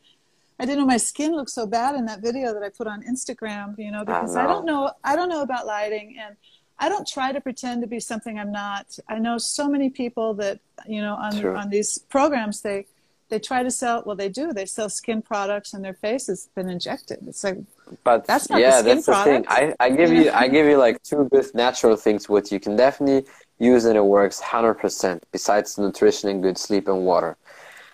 [0.58, 3.02] I didn't know my skin looked so bad in that video that I put on
[3.02, 3.78] Instagram.
[3.78, 4.48] You know, because I, know.
[4.48, 4.90] I don't know.
[5.04, 6.36] I don't know about lighting, and
[6.78, 8.98] I don't try to pretend to be something I'm not.
[9.08, 11.56] I know so many people that you know on True.
[11.56, 12.86] on these programs they
[13.28, 16.48] they try to sell well they do they sell skin products and their face has
[16.54, 17.58] been injected it's like
[18.04, 19.48] but that's not yeah the that's product.
[19.48, 22.52] the thing I, I give you i give you like two good natural things which
[22.52, 27.36] you can definitely use and it works 100% besides nutrition and good sleep and water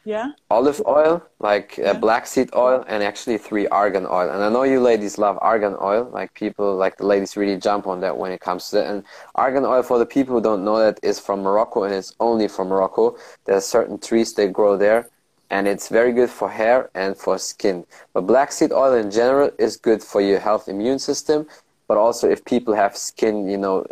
[0.04, 0.32] yeah.
[0.50, 4.30] Olive oil like uh, black seed oil and actually three argan oil.
[4.30, 6.10] And i know you ladies love argan oil.
[6.12, 8.86] Like people like the ladies really jump on that when it comes to that.
[8.86, 9.04] And
[9.36, 12.48] argan oil for the people who don't know that is from morocco and it's only
[12.48, 13.16] from morocco.
[13.44, 15.08] There are certain trees they grow there
[15.50, 17.84] and it's very good for hair and for skin.
[18.12, 21.46] But black seed oil in general is good for your health immune system,
[21.86, 23.86] but also if people have skin, you know,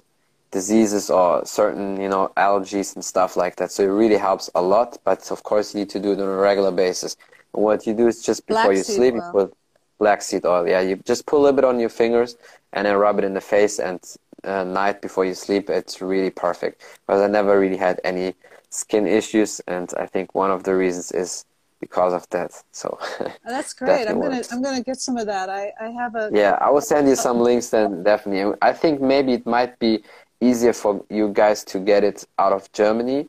[0.50, 3.70] diseases or certain, you know, allergies and stuff like that.
[3.70, 6.28] So it really helps a lot, but of course you need to do it on
[6.28, 7.16] a regular basis.
[7.52, 9.30] What you do is just before black you sleep, oil.
[9.32, 9.54] put
[9.98, 10.66] black seed oil.
[10.66, 12.36] Yeah, you just put a little bit on your fingers
[12.72, 14.00] and then rub it in the face and
[14.44, 15.70] uh, night before you sleep.
[15.70, 18.34] It's really perfect because I never really had any
[18.70, 21.44] skin issues, and I think one of the reasons is
[21.80, 22.62] because of that.
[22.72, 24.08] So oh, that's great.
[24.08, 24.52] I'm gonna works.
[24.52, 25.48] I'm gonna get some of that.
[25.48, 26.58] I I have a yeah.
[26.60, 28.56] I will send you some links then definitely.
[28.62, 30.02] I think maybe it might be
[30.40, 33.28] easier for you guys to get it out of Germany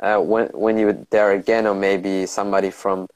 [0.00, 3.06] uh, when when you're there again, or maybe somebody from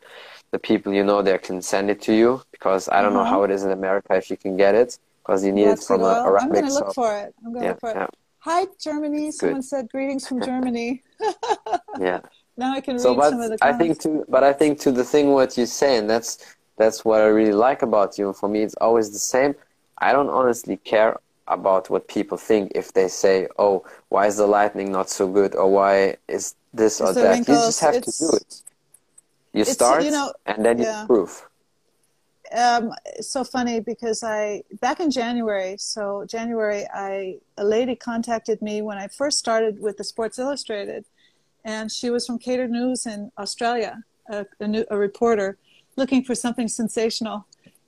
[0.51, 3.43] the people you know there can send it to you because I don't know how
[3.43, 3.45] uh-huh.
[3.45, 6.23] it is in America if you can get it because you need it from a
[6.27, 6.43] Arabic.
[6.43, 7.35] I'm going to look for it.
[7.45, 7.97] I'm going to yeah, look for it.
[7.97, 8.07] Yeah.
[8.41, 9.33] Hi, Germany.
[9.33, 9.65] Someone Good.
[9.65, 11.03] said greetings from Germany.
[11.99, 12.21] yeah.
[12.57, 13.63] Now I can so, read but some of the comments.
[13.63, 17.21] I think to, but I think to the thing what you're saying, that's that's what
[17.21, 18.33] I really like about you.
[18.33, 19.55] For me, it's always the same.
[19.99, 21.17] I don't honestly care
[21.49, 25.55] about what people think if they say, "Oh, why is the lightning not so good?"
[25.55, 28.63] or "Why is this or that?" You just have to do it.
[29.53, 30.85] You start, you know, and then yeah.
[30.85, 31.47] you improve.
[32.55, 38.61] Um, it's so funny because I back in January, so January, I a lady contacted
[38.63, 41.05] me when I first started with the Sports Illustrated,
[41.65, 45.57] and she was from Cater News in Australia, a, a, new, a reporter
[45.97, 47.47] looking for something sensational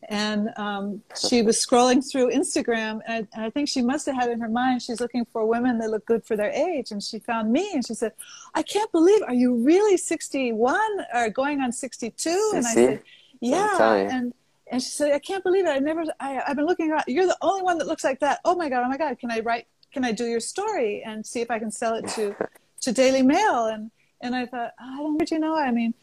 [0.08, 4.30] and um, she was scrolling through Instagram, and I, I, think she must have had
[4.30, 7.18] in her mind she's looking for women that look good for their age, and she
[7.18, 8.12] found me, and she said,
[8.54, 10.80] "I can't believe, are you really 61
[11.14, 13.02] or going on 62?" And I said,
[13.40, 14.32] "Yeah," and
[14.70, 15.70] and she said, "I can't believe it.
[15.70, 17.04] I never, I, I've been looking around.
[17.08, 18.40] You're the only one that looks like that.
[18.44, 19.66] Oh my god, oh my god, can I write?
[19.92, 22.34] Can I do your story and see if I can sell it to
[22.82, 23.90] to Daily Mail?" And
[24.20, 25.94] and I thought, oh, I don't, you know, I mean,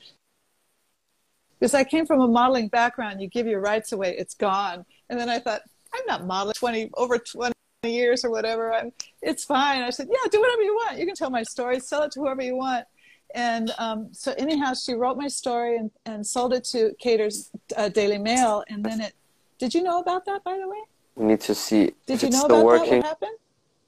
[1.63, 3.21] because I came from a modeling background.
[3.21, 4.83] You give your rights away, it's gone.
[5.09, 5.61] And then I thought,
[5.93, 7.53] I'm not modeling 20 over 20
[7.85, 8.73] years or whatever.
[8.73, 9.81] I'm, it's fine.
[9.81, 10.99] I said, yeah, do whatever you want.
[10.99, 12.85] You can tell my story, sell it to whoever you want.
[13.33, 17.87] And um, so anyhow, she wrote my story and, and sold it to Cater's uh,
[17.87, 18.65] Daily Mail.
[18.67, 19.13] And then it,
[19.57, 20.81] did you know about that, by the way?
[21.15, 21.93] We need to see.
[22.07, 22.89] Did you know about working.
[22.89, 22.97] that?
[22.97, 23.37] What happened?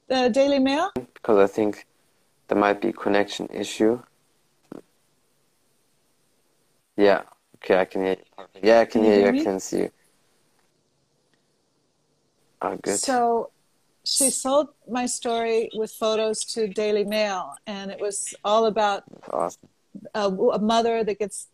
[0.08, 0.92] The Daily Mail?
[0.94, 1.84] Because I think
[2.48, 4.00] there might be a connection issue.
[6.96, 7.24] Yeah.
[7.66, 8.44] Okay, I can hear you.
[8.62, 9.40] Yeah, I can, can hear, hear you.
[9.40, 9.90] I can see you.
[12.62, 12.96] Oh, good.
[12.96, 13.50] So
[14.04, 19.02] she sold my story with photos to Daily Mail, and it was all about
[19.32, 19.68] awesome.
[20.14, 21.48] a, a, mother that gets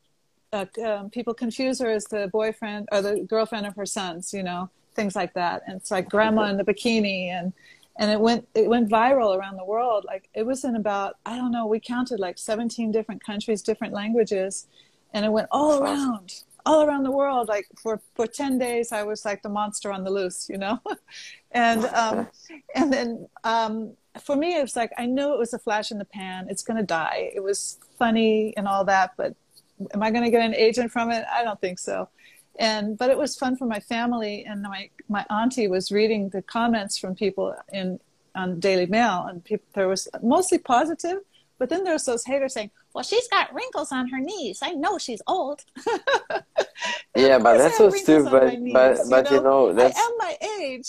[0.53, 4.43] uh, um, people confuse her as the boyfriend or the girlfriend of her sons, you
[4.43, 5.63] know, things like that.
[5.67, 7.55] And it's like grandma in the bikini, and
[7.99, 10.05] and it went it went viral around the world.
[10.07, 13.95] Like it was in about I don't know, we counted like 17 different countries, different
[13.95, 14.67] languages,
[15.13, 17.49] and it went all around all around the world.
[17.49, 20.81] Like for for 10 days i was like the monster on the loose you know?
[21.55, 22.29] And um
[22.75, 25.99] and then um for me it was like i knew it was a flash in
[25.99, 26.47] the pan.
[26.49, 27.31] It's going to die.
[27.35, 29.35] It was funny and all that but
[29.93, 31.25] am i going to get an agent from it?
[31.31, 32.09] I don't think so.
[32.59, 36.43] And but it was fun for my family and my my auntie was reading the
[36.43, 37.99] comments from people in
[38.35, 41.19] on daily mail and people there was mostly positive
[41.63, 44.59] but then there's those haters saying well, she's got wrinkles on her knees.
[44.65, 45.63] I know she's old.
[47.15, 48.59] yeah, but that's so stupid.
[48.61, 50.89] Knees, but but you know, you know that's I am my age.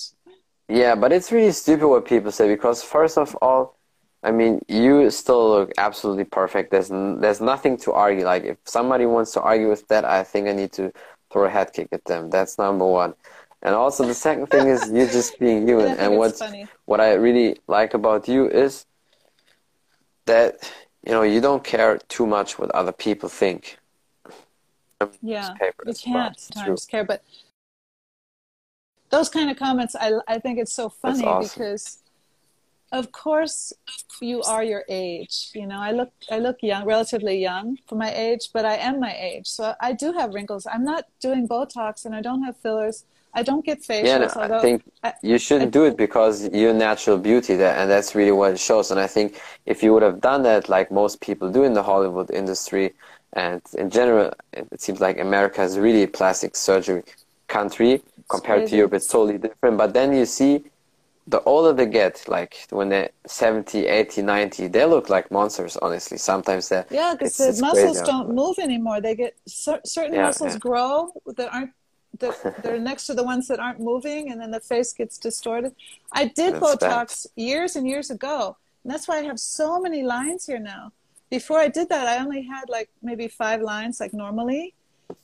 [0.68, 3.78] Yeah, but it's really stupid what people say because first of all,
[4.24, 6.72] I mean, you still look absolutely perfect.
[6.72, 8.26] There's there's nothing to argue.
[8.26, 10.92] Like if somebody wants to argue with that, I think I need to
[11.32, 12.32] throw a head kick at them.
[12.32, 13.14] That's number one.
[13.62, 16.00] And also the second thing is you just being human.
[16.00, 16.42] and what
[16.86, 18.88] what I really like about you is
[20.26, 20.72] that
[21.06, 23.78] you know, you don't care too much what other people think.
[25.22, 25.54] Yeah,
[25.86, 27.24] you can't sometimes care, but
[29.10, 31.50] those kind of comments, I, I think it's so funny awesome.
[31.50, 32.00] because,
[32.94, 33.74] of course,
[34.22, 35.52] you are your age.
[35.54, 39.02] You know, I look I look young, relatively young for my age, but I am
[39.02, 40.66] my age, so I do have wrinkles.
[40.66, 43.04] I'm not doing Botox, and I don't have fillers.
[43.34, 44.06] I don't get facials.
[44.06, 47.76] Yeah, no, I think I, you shouldn't I, do it because you're natural beauty there,
[47.76, 48.92] and that's really what it shows.
[48.92, 51.84] And I think if you would have done that, like most people do in the
[51.84, 52.94] Hollywood industry,
[53.34, 57.04] and in general, it seems like America is really a plastic surgery
[57.48, 58.94] country compared to Europe.
[58.94, 59.78] It's totally different.
[59.78, 60.66] But then you see,
[61.28, 66.18] the older they get, like when they're 70, 80, 90, they look like monsters, honestly.
[66.18, 68.06] Sometimes they Yeah, because the muscles crazy.
[68.12, 69.02] don't move anymore.
[69.02, 70.60] They get certain yeah, muscles yeah.
[70.60, 71.72] grow that aren't
[72.20, 75.76] the, they're next to the ones that aren't moving and then the face gets distorted.
[76.12, 77.44] I did that's Botox bad.
[77.44, 78.58] years and years ago.
[78.84, 80.92] And that's why I have so many lines here now.
[81.30, 84.74] Before I did that, I only had like maybe five lines like normally.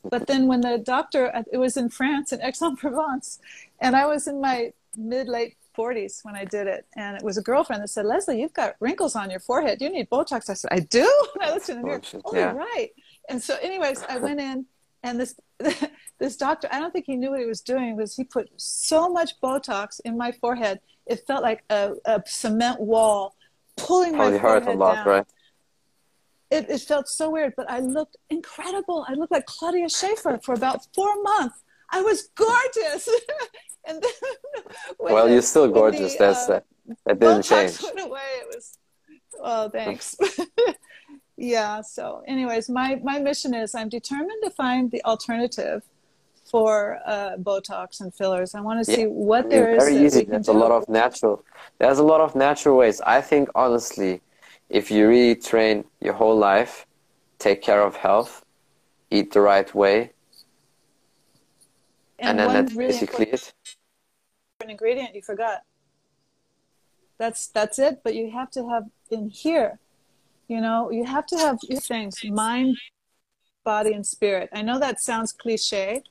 [0.04, 3.40] But then when the doctor, uh, it was in France, in Aix-en-Provence,
[3.80, 6.86] and I was in my mid late 40s when I did it.
[6.96, 9.82] And it was a girlfriend that said, Leslie, you've got wrinkles on your forehead.
[9.82, 10.50] You need Botox.
[10.50, 11.10] I said, I do?
[11.36, 12.02] And I looked in the mirror.
[12.26, 12.52] Oh, yeah.
[12.52, 12.90] right.
[13.30, 14.66] And so, anyways, I went in
[15.04, 15.36] and this
[16.20, 19.10] this doctor i don't think he knew what he was doing because he put so
[19.10, 23.36] much botox in my forehead it felt like a, a cement wall
[23.78, 25.08] pulling Probably my forehead hurt a lot down.
[25.08, 25.26] right
[26.52, 29.06] it, it felt so weird, but I looked incredible.
[29.08, 31.62] I looked like Claudia Schiffer for about four months.
[31.92, 33.08] I was gorgeous.
[33.88, 34.12] and then
[35.00, 36.14] well, the, you're still gorgeous.
[36.14, 36.62] The, That's uh,
[37.06, 37.82] that didn't change.
[37.82, 38.22] Went away.
[38.42, 38.78] It was.
[39.42, 40.18] Oh, thanks.
[41.40, 41.82] Yeah.
[41.82, 45.84] So, anyways, my my mission is I'm determined to find the alternative
[46.46, 48.56] for uh, Botox and fillers.
[48.56, 49.08] I want to see yeah.
[49.08, 49.84] what there is.
[49.84, 50.26] Very easy.
[50.26, 51.44] There's a lot of natural.
[51.78, 53.02] There's a lot of natural ways.
[53.02, 54.22] I think honestly,
[54.70, 56.86] if you really train your whole life,
[57.38, 58.44] take care of health,
[59.10, 60.12] eat the right way,
[62.20, 63.54] and, and then that's really basically it.
[64.62, 65.64] An ingredient you forgot.
[67.18, 68.02] That's that's it.
[68.04, 69.80] But you have to have in here.
[70.50, 72.76] You know, you have to have things: mind,
[73.64, 74.50] body, and spirit.
[74.52, 76.02] I know that sounds cliche,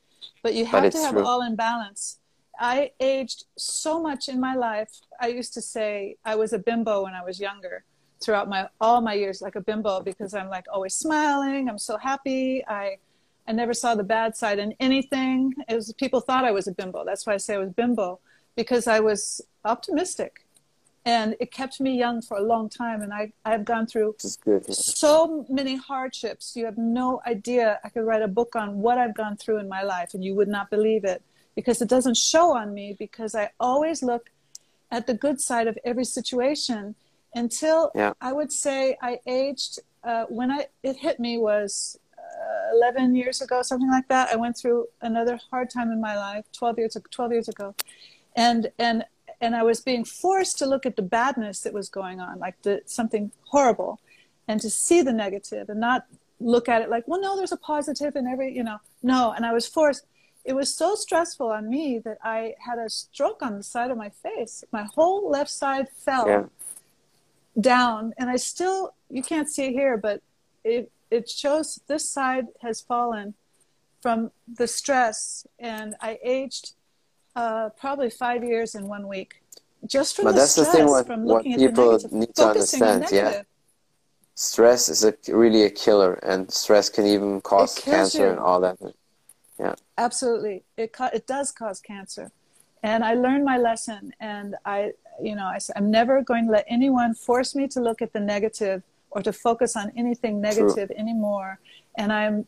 [0.41, 1.25] but you have but to have true.
[1.25, 2.19] all in balance.
[2.57, 4.89] I aged so much in my life.
[5.19, 7.83] I used to say I was a bimbo when I was younger
[8.21, 11.69] throughout my all my years like a bimbo because I'm like always smiling.
[11.69, 12.63] I'm so happy.
[12.65, 12.97] I
[13.45, 15.53] I never saw the bad side in anything.
[15.67, 17.03] It was people thought I was a bimbo.
[17.03, 18.19] That's why I say I was bimbo
[18.55, 20.45] because I was optimistic.
[21.05, 23.01] And it kept me young for a long time.
[23.01, 24.73] And I, I've gone through good, yeah.
[24.73, 26.55] so many hardships.
[26.55, 27.79] You have no idea.
[27.83, 30.35] I could write a book on what I've gone through in my life, and you
[30.35, 31.23] would not believe it
[31.55, 34.29] because it doesn't show on me because I always look
[34.91, 36.95] at the good side of every situation
[37.35, 38.13] until yeah.
[38.21, 43.41] I would say I aged uh, when I it hit me was uh, 11 years
[43.41, 44.29] ago, something like that.
[44.29, 47.75] I went through another hard time in my life, 12 years 12 years ago,
[48.35, 49.03] and and
[49.41, 52.61] and I was being forced to look at the badness that was going on, like
[52.61, 53.99] the something horrible,
[54.47, 56.05] and to see the negative and not
[56.39, 59.33] look at it like, well, no, there's a positive in every, you know, no.
[59.35, 60.05] And I was forced.
[60.45, 63.97] It was so stressful on me that I had a stroke on the side of
[63.97, 64.63] my face.
[64.71, 66.27] My whole left side fell.
[66.27, 66.43] Yeah
[67.59, 70.21] down and i still you can't see it here but
[70.63, 73.33] it it shows this side has fallen
[74.01, 76.73] from the stress and i aged
[77.39, 79.31] uh, probably five years in one week
[79.85, 82.45] just from but the that's stress, the thing what, from what people negative, need to
[82.47, 83.41] understand yeah
[84.35, 88.31] stress is a, really a killer and stress can even cause cancer you.
[88.31, 88.77] and all that
[89.59, 92.31] yeah absolutely it, it does cause cancer
[92.83, 96.65] and i learned my lesson and i you know, I, I'm never going to let
[96.67, 100.97] anyone force me to look at the negative or to focus on anything negative True.
[100.97, 101.59] anymore.
[101.97, 102.45] And I'm,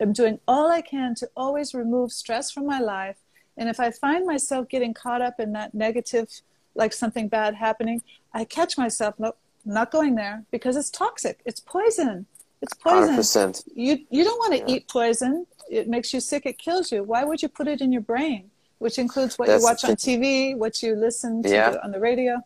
[0.00, 3.16] I'm doing all I can to always remove stress from my life.
[3.58, 6.28] And if I find myself getting caught up in that negative,
[6.74, 11.40] like something bad happening, I catch myself, nope, not going there because it's toxic.
[11.44, 12.26] It's poison.
[12.62, 13.16] It's poison.
[13.16, 13.68] 100%.
[13.74, 14.76] You, you don't want to yeah.
[14.76, 15.46] eat poison.
[15.70, 16.46] It makes you sick.
[16.46, 17.02] It kills you.
[17.02, 18.50] Why would you put it in your brain?
[18.78, 21.76] which includes what That's, you watch on TV, what you listen to yeah.
[21.82, 22.40] on the radio.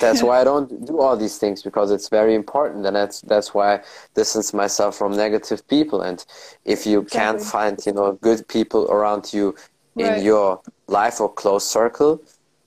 [0.00, 3.54] that's why I don't do all these things because it's very important, and that's that's
[3.54, 3.80] why I
[4.14, 6.02] distance myself from negative people.
[6.02, 6.24] And
[6.64, 7.18] if you exactly.
[7.18, 9.54] can't find you know good people around you
[9.96, 12.22] in your life or close circle,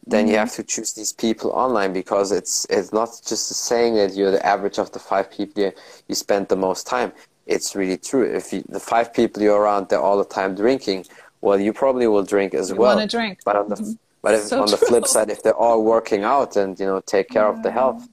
[0.07, 0.31] then mm-hmm.
[0.31, 4.31] you have to choose these people online because it's it's not just saying that you're
[4.31, 5.71] the average of the five people you,
[6.07, 7.11] you spend the most time.
[7.47, 8.23] It's really true.
[8.23, 11.05] If you, the five people you're around, they're all the time drinking
[11.45, 12.95] well, you probably will drink as you well.
[12.95, 13.39] Want to drink?
[13.45, 13.91] But on the mm-hmm.
[14.23, 17.01] but if, so on the flip side, if they're all working out and you know
[17.01, 18.07] take care of the health,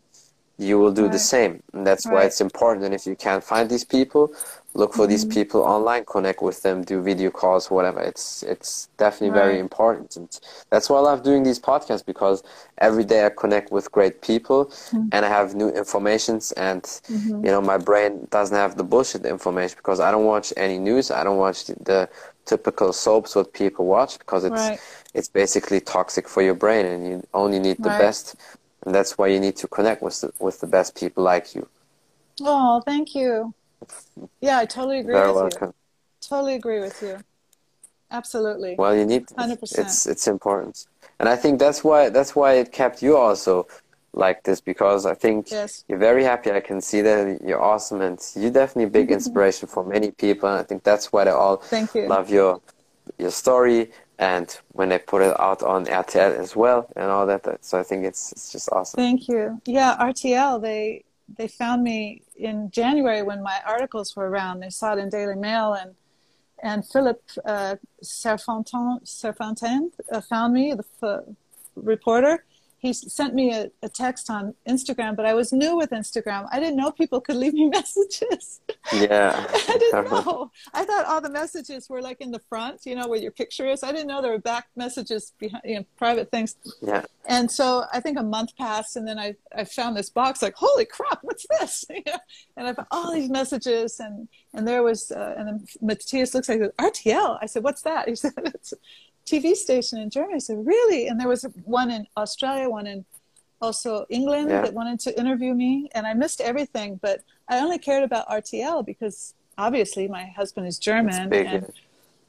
[0.59, 1.13] you will do right.
[1.13, 1.63] the same.
[1.73, 2.15] And that's right.
[2.15, 2.85] why it's important.
[2.85, 4.35] And if you can't find these people,
[4.75, 5.11] look for mm-hmm.
[5.11, 8.01] these people online, connect with them, do video calls, whatever.
[8.01, 9.45] It's it's definitely right.
[9.45, 10.17] very important.
[10.17, 12.43] And that's why I love doing these podcasts because
[12.79, 15.09] every day I connect with great people mm-hmm.
[15.13, 17.45] and I have new informations and mm-hmm.
[17.45, 21.11] you know my brain doesn't have the bullshit information because I don't watch any news.
[21.11, 22.09] I don't watch the, the
[22.45, 24.81] typical soaps what people watch because it's right.
[25.15, 28.01] it's basically toxic for your brain and you only need the right.
[28.01, 28.35] best
[28.85, 31.69] and that's why you need to connect with the, with the best people like you
[32.41, 33.55] oh thank you
[34.41, 35.69] yeah i totally agree Very with welcome.
[35.69, 35.75] you
[36.21, 37.19] totally agree with you
[38.11, 39.79] absolutely well you need 100%.
[39.79, 40.87] it's it's important
[41.19, 43.67] and i think that's why that's why it kept you also
[44.15, 45.85] like this because I think yes.
[45.89, 46.51] you're very happy.
[46.51, 50.49] I can see that you're awesome, and you're definitely a big inspiration for many people.
[50.49, 52.09] And I think that's why they all Thank you.
[52.09, 52.61] love your
[53.19, 57.65] your story and when they put it out on RTL as well and all that.
[57.65, 58.97] So I think it's it's just awesome.
[58.97, 59.61] Thank you.
[59.67, 61.05] Yeah, RTL they
[61.37, 64.61] they found me in January when my articles were around.
[64.61, 65.95] They saw it in Daily Mail and
[66.65, 67.75] and Philip uh,
[70.13, 71.25] uh, found me, the f-
[71.75, 72.45] reporter,
[72.83, 76.49] he sent me a, a, text on Instagram, but I was new with Instagram.
[76.51, 78.61] I didn't know people could leave me messages.
[78.93, 79.47] Yeah.
[79.69, 80.51] I didn't know.
[80.75, 83.69] I thought all the messages were like in the front, you know, where your picture
[83.69, 83.85] is.
[83.85, 86.57] I didn't know there were back messages behind, you know, private things.
[86.81, 87.05] Yeah.
[87.27, 90.57] And so I think a month passed, and then I, I found this box like,
[90.57, 91.85] holy crap, what's this?
[92.57, 96.49] and I found all these messages, and, and there was, uh, and then Matthias looks
[96.49, 97.39] like RTL.
[97.41, 98.09] I said, what's that?
[98.09, 98.75] He said, it's
[99.27, 100.35] TV station in Germany.
[100.37, 101.09] I said, really?
[101.09, 103.05] And there was one in Australia, one in
[103.61, 104.63] also England yeah.
[104.63, 105.89] that wanted to interview me.
[105.95, 110.79] And I missed everything, but I only cared about RTL because obviously my husband is
[110.79, 111.33] German.
[111.33, 111.73] and,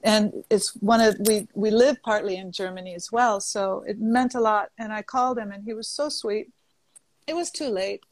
[0.03, 3.39] and it's one of, we, we live partly in Germany as well.
[3.41, 4.69] So it meant a lot.
[4.77, 6.51] And I called him and he was so sweet.
[7.25, 8.03] It was too late.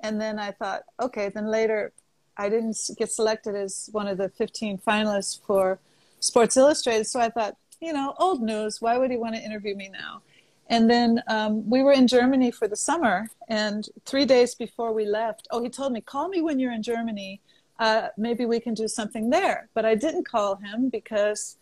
[0.00, 1.92] And then I thought, okay, then later
[2.36, 5.78] I didn't get selected as one of the 15 finalists for
[6.20, 7.06] Sports Illustrated.
[7.06, 8.80] So I thought, you know, old news.
[8.80, 10.22] Why would he want to interview me now?
[10.68, 15.04] And then um, we were in Germany for the summer, and three days before we
[15.04, 17.40] left, oh, he told me, call me when you're in Germany.
[17.78, 19.68] Uh, maybe we can do something there.
[19.74, 21.56] But I didn't call him because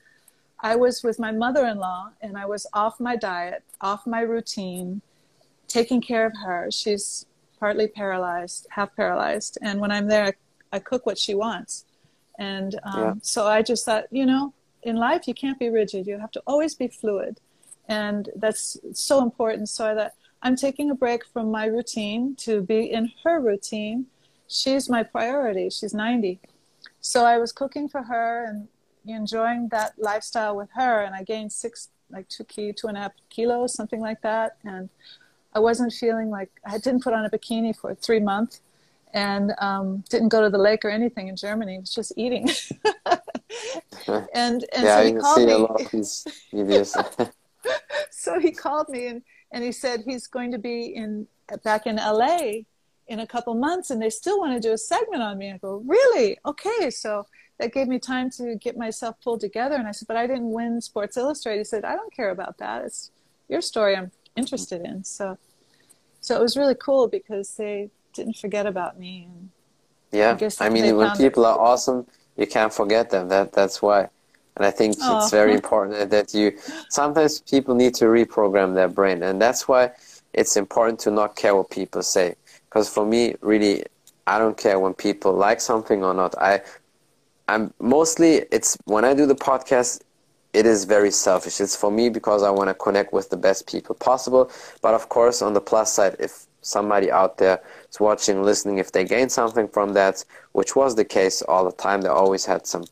[0.60, 4.20] I was with my mother in law and I was off my diet, off my
[4.20, 5.00] routine,
[5.66, 6.68] taking care of her.
[6.70, 7.24] She's
[7.58, 9.56] partly paralyzed, half paralyzed.
[9.62, 10.32] And when I'm there, I,
[10.74, 11.86] I cook what she wants.
[12.38, 13.14] And um, yeah.
[13.22, 14.52] so I just thought, you know,
[14.82, 16.06] in life you can't be rigid.
[16.06, 17.40] You have to always be fluid.
[17.88, 19.68] And that's so important.
[19.68, 24.06] So thought i'm taking a break from my routine to be in her routine.
[24.48, 25.70] She's my priority.
[25.70, 26.40] She's 90
[27.00, 28.68] so i was cooking for her and
[29.06, 31.02] enjoying that lifestyle with her.
[31.02, 34.56] And i gained six like two key two and a half kilos something like that.
[34.64, 34.88] And
[35.54, 38.60] i wasn't feeling like i didn't put on a bikini for three months
[39.12, 41.74] and um, didn't go to the lake or anything in Germany.
[41.76, 42.48] It was just eating.
[44.34, 45.52] and and yeah, so he called me.
[45.52, 47.30] A lot of these videos.
[48.10, 49.22] so he called me and,
[49.52, 51.26] and he said he's going to be in
[51.64, 52.62] back in LA
[53.08, 55.50] in a couple months and they still want to do a segment on me.
[55.50, 56.38] I go, really?
[56.46, 56.90] Okay.
[56.90, 57.26] So
[57.58, 59.74] that gave me time to get myself pulled together.
[59.74, 61.58] And I said, but I didn't win Sports Illustrated.
[61.58, 62.84] He said, I don't care about that.
[62.84, 63.10] It's
[63.48, 65.02] your story I'm interested in.
[65.02, 65.36] So,
[66.20, 69.28] so it was really cool because they didn't forget about me.
[69.28, 69.50] And
[70.12, 70.38] yeah.
[70.60, 71.48] I, I mean, when people it.
[71.48, 72.06] are awesome,
[72.40, 73.28] you can't forget them.
[73.28, 74.08] That that's why.
[74.56, 75.18] And I think oh.
[75.18, 79.92] it's very important that you sometimes people need to reprogram their brain, and that's why
[80.32, 82.34] it's important to not care what people say.
[82.64, 83.84] Because for me, really,
[84.26, 86.34] I don't care when people like something or not.
[86.38, 86.62] I,
[87.46, 90.00] I'm mostly it's when I do the podcast,
[90.52, 91.60] it is very selfish.
[91.60, 94.50] It's for me because I want to connect with the best people possible.
[94.80, 97.60] But of course, on the plus side, if somebody out there
[97.98, 102.02] watching, listening, if they gain something from that, which was the case all the time,
[102.02, 102.84] they always had some,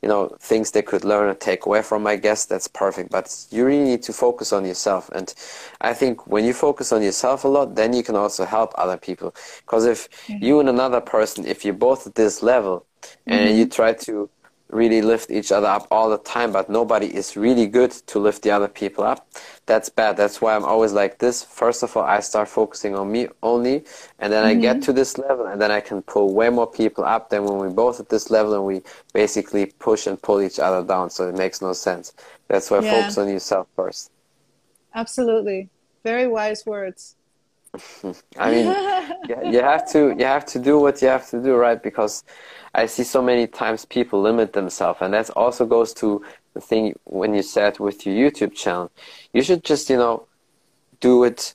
[0.00, 3.10] you know, things they could learn and take away from I guess that's perfect.
[3.10, 5.10] But you really need to focus on yourself.
[5.10, 5.34] And
[5.80, 8.96] I think when you focus on yourself a lot, then you can also help other
[8.96, 9.34] people.
[9.66, 10.42] Because if mm-hmm.
[10.42, 12.86] you and another person, if you're both at this level,
[13.26, 13.58] and mm-hmm.
[13.58, 14.28] you try to
[14.70, 18.42] really lift each other up all the time, but nobody is really good to lift
[18.42, 19.26] the other people up.
[19.66, 20.16] That's bad.
[20.16, 21.42] That's why I'm always like this.
[21.42, 23.84] First of all, I start focusing on me only,
[24.18, 24.58] and then mm-hmm.
[24.58, 24.84] I get mm-hmm.
[24.84, 27.68] to this level, and then I can pull way more people up than when we
[27.72, 31.10] both at this level and we basically push and pull each other down.
[31.10, 32.12] So it makes no sense.
[32.48, 32.92] That's why yeah.
[32.92, 34.10] focus on yourself first.
[34.94, 35.68] Absolutely.
[36.04, 37.14] Very wise words.
[38.38, 41.82] I mean, you have to you have to do what you have to do, right?
[41.82, 42.24] Because
[42.74, 46.22] I see so many times people limit themselves, and that also goes to
[46.54, 48.90] the thing when you said with your YouTube channel.
[49.32, 50.26] You should just you know
[51.00, 51.54] do it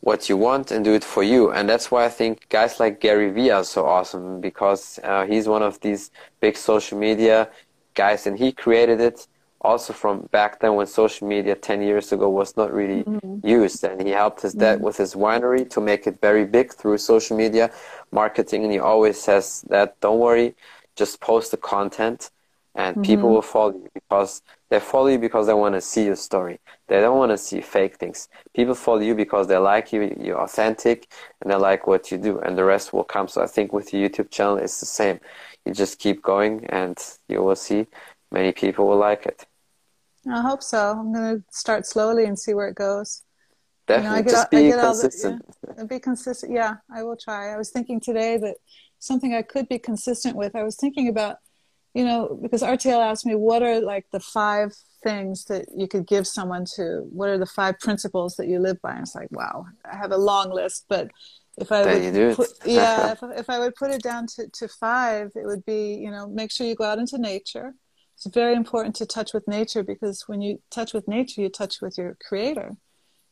[0.00, 3.00] what you want and do it for you, and that's why I think guys like
[3.00, 7.48] Gary Vee are so awesome because uh, he's one of these big social media
[7.94, 9.26] guys, and he created it
[9.60, 13.46] also from back then when social media 10 years ago was not really mm-hmm.
[13.46, 14.84] used and he helped his dad mm-hmm.
[14.84, 17.70] with his winery to make it very big through social media
[18.10, 20.54] marketing and he always says that don't worry
[20.96, 22.30] just post the content
[22.74, 23.02] and mm-hmm.
[23.02, 26.58] people will follow you because they follow you because they want to see your story
[26.88, 30.40] they don't want to see fake things people follow you because they like you you're
[30.40, 31.10] authentic
[31.42, 33.92] and they like what you do and the rest will come so i think with
[33.92, 35.20] your youtube channel it's the same
[35.66, 36.96] you just keep going and
[37.28, 37.86] you will see
[38.32, 39.46] many people will like it
[40.28, 40.92] I hope so.
[40.98, 43.22] I'm going to start slowly and see where it goes.
[43.86, 45.46] Definitely, you know, just be consistent.
[45.62, 46.52] The, yeah, uh, be consistent.
[46.52, 47.52] Yeah, I will try.
[47.52, 48.56] I was thinking today that
[48.98, 50.54] something I could be consistent with.
[50.54, 51.38] I was thinking about,
[51.94, 56.06] you know, because RTL asked me what are like the five things that you could
[56.06, 57.08] give someone to.
[57.10, 58.92] What are the five principles that you live by?
[58.92, 61.10] And it's like, wow, I have a long list, but
[61.58, 65.32] if I would put, yeah, if, if I would put it down to, to five,
[65.34, 67.74] it would be, you know, make sure you go out into nature
[68.20, 71.80] it's very important to touch with nature because when you touch with nature, you touch
[71.80, 72.76] with your creator.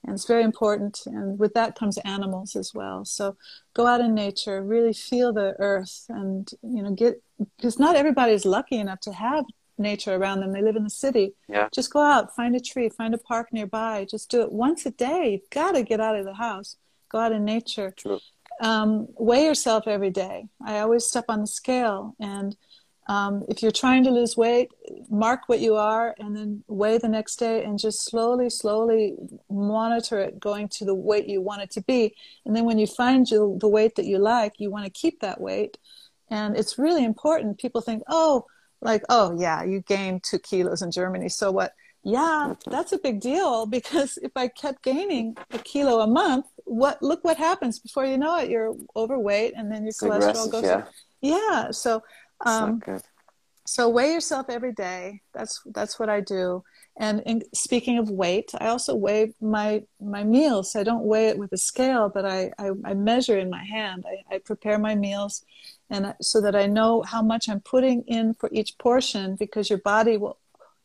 [0.03, 3.05] and it's very important and with that comes animals as well.
[3.05, 3.37] So
[3.75, 7.23] go out in nature really feel the earth and you know get
[7.57, 9.45] because not everybody is lucky enough to have
[9.77, 10.53] nature around them.
[10.53, 11.35] They live in the city.
[11.49, 11.69] Yeah.
[11.71, 14.07] Just go out find a tree find a park nearby.
[14.09, 15.33] Just do it once a day.
[15.33, 16.77] You've got to get out of the house.
[17.11, 17.93] Go out in nature.
[17.95, 18.21] True.
[18.63, 20.47] Um, weigh yourself every day.
[20.65, 22.57] I always step on the scale and
[23.09, 24.71] um, if you're trying to lose weight,
[25.09, 29.17] mark what you are and then weigh the next day and just slowly, slowly
[29.51, 32.15] monitor it going to the weight you want it to be.
[32.45, 35.21] And then when you find you, the weight that you like, you want to keep
[35.21, 35.79] that weight.
[36.31, 37.59] And it's really important.
[37.59, 38.45] People think, oh,
[38.83, 41.31] like, oh, yeah, you gained two kilos in Germany.
[41.31, 41.73] So what?
[42.05, 47.03] Yeah, that's a big deal because if I kept gaining a kilo a month, what
[47.03, 50.53] look what happens before you know it, you're overweight and then your It's cholesterol aggressive,
[50.53, 50.85] goes yeah.
[51.21, 51.71] Yeah.
[51.71, 52.03] So
[52.45, 53.03] um, good.
[53.67, 55.23] so weigh yourself every day.
[55.35, 56.63] That's that's what I do.
[57.01, 60.75] And in, speaking of weight, I also weigh my my meals.
[60.75, 64.05] I don't weigh it with a scale, but I I, I measure in my hand.
[64.07, 65.45] I, I prepare my meals,
[65.91, 69.37] and so that I know how much I'm putting in for each portion.
[69.37, 70.39] Because your body will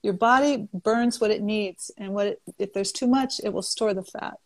[0.03, 3.63] your body burns what it needs, and what it, if there's too much, it will
[3.63, 4.37] store the fat.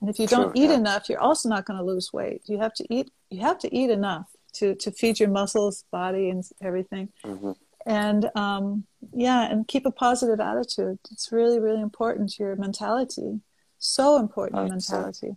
[0.00, 0.76] And if you don't True, eat yeah.
[0.76, 2.42] enough, you're also not going to lose weight.
[2.46, 3.10] You have to eat.
[3.30, 7.52] You have to eat enough to to feed your muscles, body, and everything hmm
[7.86, 8.84] and um,
[9.14, 13.40] yeah and keep a positive attitude it's really really important your mentality
[13.78, 15.36] so important your mentality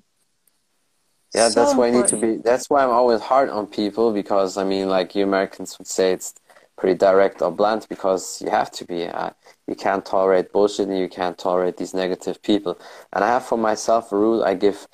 [1.34, 2.38] Yeah, So that's why I need to be.
[2.38, 6.12] That's why I'm always hard on people because I mean, like you Americans would say,
[6.12, 6.34] it's
[6.78, 9.05] pretty direct or blunt because you have to be.
[9.07, 9.30] Uh,
[9.68, 12.78] you can't tolerate bullshit and you can't tolerate these negative people.
[13.14, 14.88] And I have for myself a rule: I give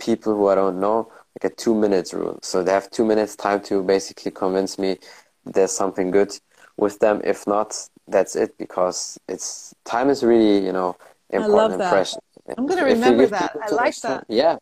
[0.00, 1.12] people who I don't know
[1.42, 2.38] like a two minutes rule.
[2.42, 4.98] So they have two minutes time to basically convince me
[5.44, 6.38] there's something good
[6.76, 7.20] with them.
[7.24, 7.76] If not,
[8.08, 10.96] that's it because it's time is really you know
[11.36, 11.90] love important and that.
[11.90, 12.18] precious.
[12.56, 13.56] I'm gonna If remember that.
[13.62, 14.24] I like that.
[14.28, 14.58] Yeah,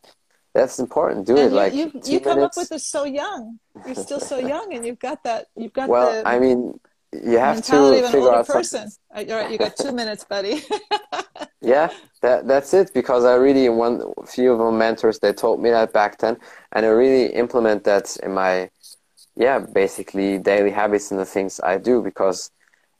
[0.54, 1.26] that's important.
[1.26, 2.56] Do it you, like you, you come minutes.
[2.56, 5.88] up with this so young you're still so young and you've got that you've got
[5.88, 6.78] Well, the I mean,
[7.12, 8.80] you have mentality to of an figure older something.
[8.80, 10.62] person all right you got two minutes buddy
[11.64, 11.90] Yeah,
[12.22, 12.92] that that's it.
[12.92, 16.36] Because I really one few of my mentors they told me that back then,
[16.72, 18.68] and I really implement that in my
[19.36, 22.50] yeah basically daily habits and the things I do because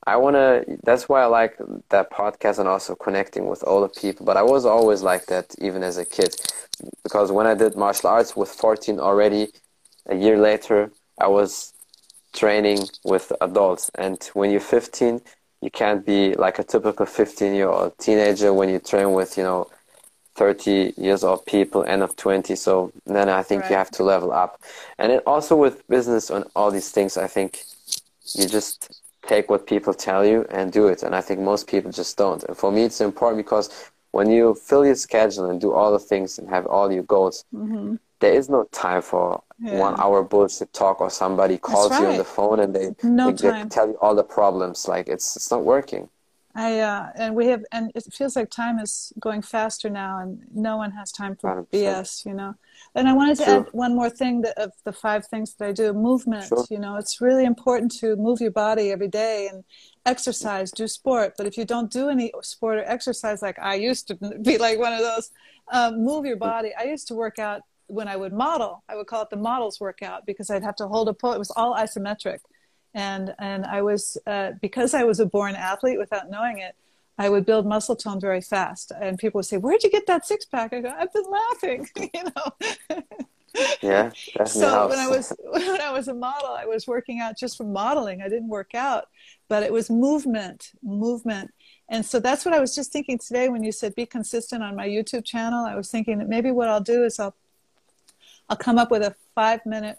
[0.07, 0.65] I wanna.
[0.85, 1.59] That's why I like
[1.91, 4.25] that podcast and also connecting with older people.
[4.27, 6.37] But I was always like that even as a kid,
[7.03, 9.49] because when I did martial arts with 14 already,
[10.07, 11.73] a year later I was
[12.33, 15.21] training with adults, and when you're 15
[15.61, 19.45] you can't be like a typical 15 year old teenager when you train with you
[19.45, 19.69] know
[20.35, 23.71] 30 years old people end of 20 so then i think Right.
[23.71, 24.61] you have to level up.
[24.99, 27.65] And it also with business and all these things i think
[28.35, 28.91] you just
[29.27, 31.03] take what people tell you and do it.
[31.03, 32.43] And i think most people just don't.
[32.45, 33.71] And for me it's important because
[34.13, 37.45] when you fill your schedule and do all the things and have all your goals
[37.53, 39.79] hmm there is no time for Yeah.
[39.81, 43.51] one hour bullshit talk or somebody calls you on the phone and they, No they,
[43.51, 44.89] they tell you all the problems.
[44.89, 46.09] Like it's it's not working
[46.55, 50.41] I uh, and we have and it feels like time is going faster now, and
[50.55, 51.69] no one has time for 100%.
[51.71, 52.55] BS, you know.
[52.95, 53.55] And I wanted to True.
[53.55, 56.49] add one more thing that of the five things that I do: movement.
[56.49, 56.67] Sure.
[56.69, 59.65] You know, it's really important to move your body every day and
[60.05, 61.35] exercise, do sport.
[61.39, 64.79] But if you don't do any sport or exercise, like I used to be, like
[64.79, 65.31] one of those,
[65.73, 66.73] um, move your body.
[66.79, 68.85] I used to work out when I would model.
[68.91, 71.37] I would call it the models workout because I'd have to hold a pose.
[71.37, 72.41] It was all isometric
[72.95, 76.75] and and I was uh, because I was a born athlete without knowing it.
[77.19, 80.27] I would build muscle tone very fast, and people would say, "Where'd you get that
[80.27, 83.03] six pack?" I go, "I've been laughing," you know.
[83.83, 84.11] yeah
[84.47, 87.73] so when I was when I was a model, I was working out just from
[87.73, 88.23] modeling.
[88.23, 89.09] I didn't work out,
[89.49, 91.53] but it was movement, movement.
[91.89, 94.75] And so that's what I was just thinking today when you said be consistent on
[94.75, 95.65] my YouTube channel.
[95.67, 97.35] I was thinking that maybe what I'll do is I'll
[98.49, 99.99] I'll come up with a five minute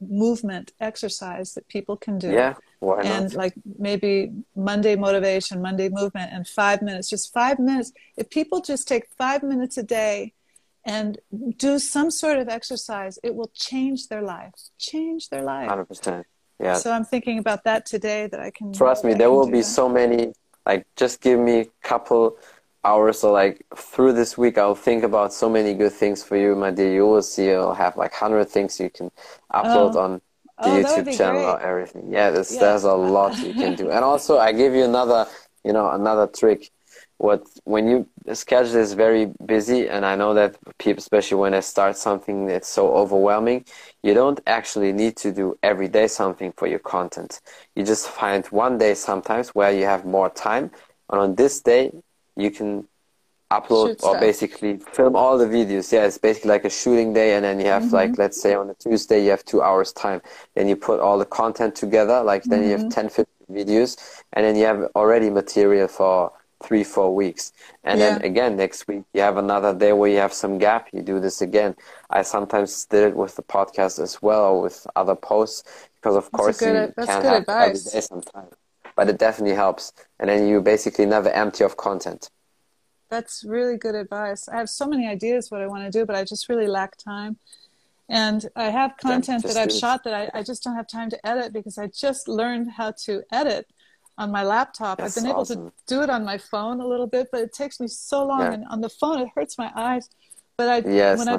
[0.00, 6.30] movement exercise that people can do yeah why and like maybe Monday motivation, Monday movement,
[6.32, 7.92] and five minutes, just five minutes.
[8.16, 10.32] If people just take five minutes a day
[10.84, 11.18] and
[11.56, 14.52] do some sort of exercise, it will change their life.
[14.78, 15.68] Change their life.
[15.70, 16.24] 100%
[16.60, 18.72] yeah So I'm thinking about that today that I can.
[18.72, 19.64] trust me I there will be that.
[19.78, 20.32] so many
[20.66, 22.36] like just give me a couple
[22.84, 26.54] hours So like through this week i'll think about so many good things for you
[26.56, 26.92] my dear.
[26.92, 29.10] You will see i'll have like 100 things you can
[29.52, 29.96] upload Oh.
[29.96, 30.20] on
[30.62, 32.12] the Oh, youtube be channel or everything.
[32.12, 32.58] Yeah there's, Yeah.
[32.58, 33.90] there's a lot you can do.
[33.90, 35.26] And also i give you another
[35.64, 36.70] you know another trick.
[37.18, 41.60] What when you schedule is very busy and i know that people especially when they
[41.60, 43.64] start something that's so overwhelming
[44.02, 47.40] you don't actually need to do every day something for your content.
[47.74, 50.70] You just find one day sometimes where you have more time.
[51.10, 51.92] And on this day
[52.38, 52.88] you can
[53.50, 55.92] upload or basically film all the videos.
[55.92, 57.94] Yeah, it's basically like a shooting day, and then you have mm-hmm.
[57.94, 60.20] like let's say on a Tuesday you have two hours time.
[60.54, 62.22] Then you put all the content together.
[62.22, 62.66] Like then mm-hmm.
[62.66, 63.08] you have mm-hmm.
[63.08, 66.32] 10, 15 videos, and then you have already material for
[66.62, 67.52] three, four weeks.
[67.84, 68.18] And yeah.
[68.18, 70.88] then again next week you have another day where you have some gap.
[70.92, 71.74] You do this again.
[72.10, 75.64] I sometimes did it with the podcast as well, or with other posts,
[75.96, 77.86] because of that's course good, you can't have advice.
[77.86, 78.54] every day sometimes.
[78.98, 82.30] But it definitely helps, and then you basically never empty of content
[83.08, 84.48] that's really good advice.
[84.48, 86.96] I have so many ideas what I want to do, but I just really lack
[86.96, 87.38] time.
[88.08, 91.26] And I have content that I've shot that I, I, just don't have time to
[91.26, 93.66] edit because I just learned how to edit
[94.16, 94.96] on my laptop.
[94.96, 95.58] That's I've been awesome.
[95.60, 98.24] able to do it on my phone a little bit, but it takes me so
[98.24, 98.40] long.
[98.40, 98.52] Yeah.
[98.52, 100.08] And on the phone, it hurts my eyes.
[100.58, 101.36] But I, yes, when I,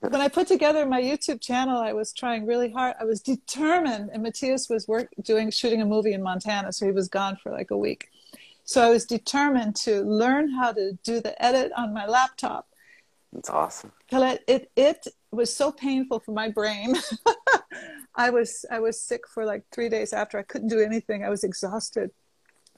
[0.00, 2.96] when I put together my YouTube channel, I was trying really hard.
[2.98, 4.08] I was determined.
[4.10, 7.52] And Matthias was work doing shooting a movie in Montana, so he was gone for
[7.52, 8.08] like a week.
[8.64, 12.68] So I was determined to learn how to do the edit on my laptop.
[13.34, 13.92] That's awesome.
[14.10, 16.96] It, it, it was so painful for my brain.
[18.14, 20.38] I was I was sick for like three days after.
[20.38, 21.22] I couldn't do anything.
[21.22, 22.12] I was exhausted,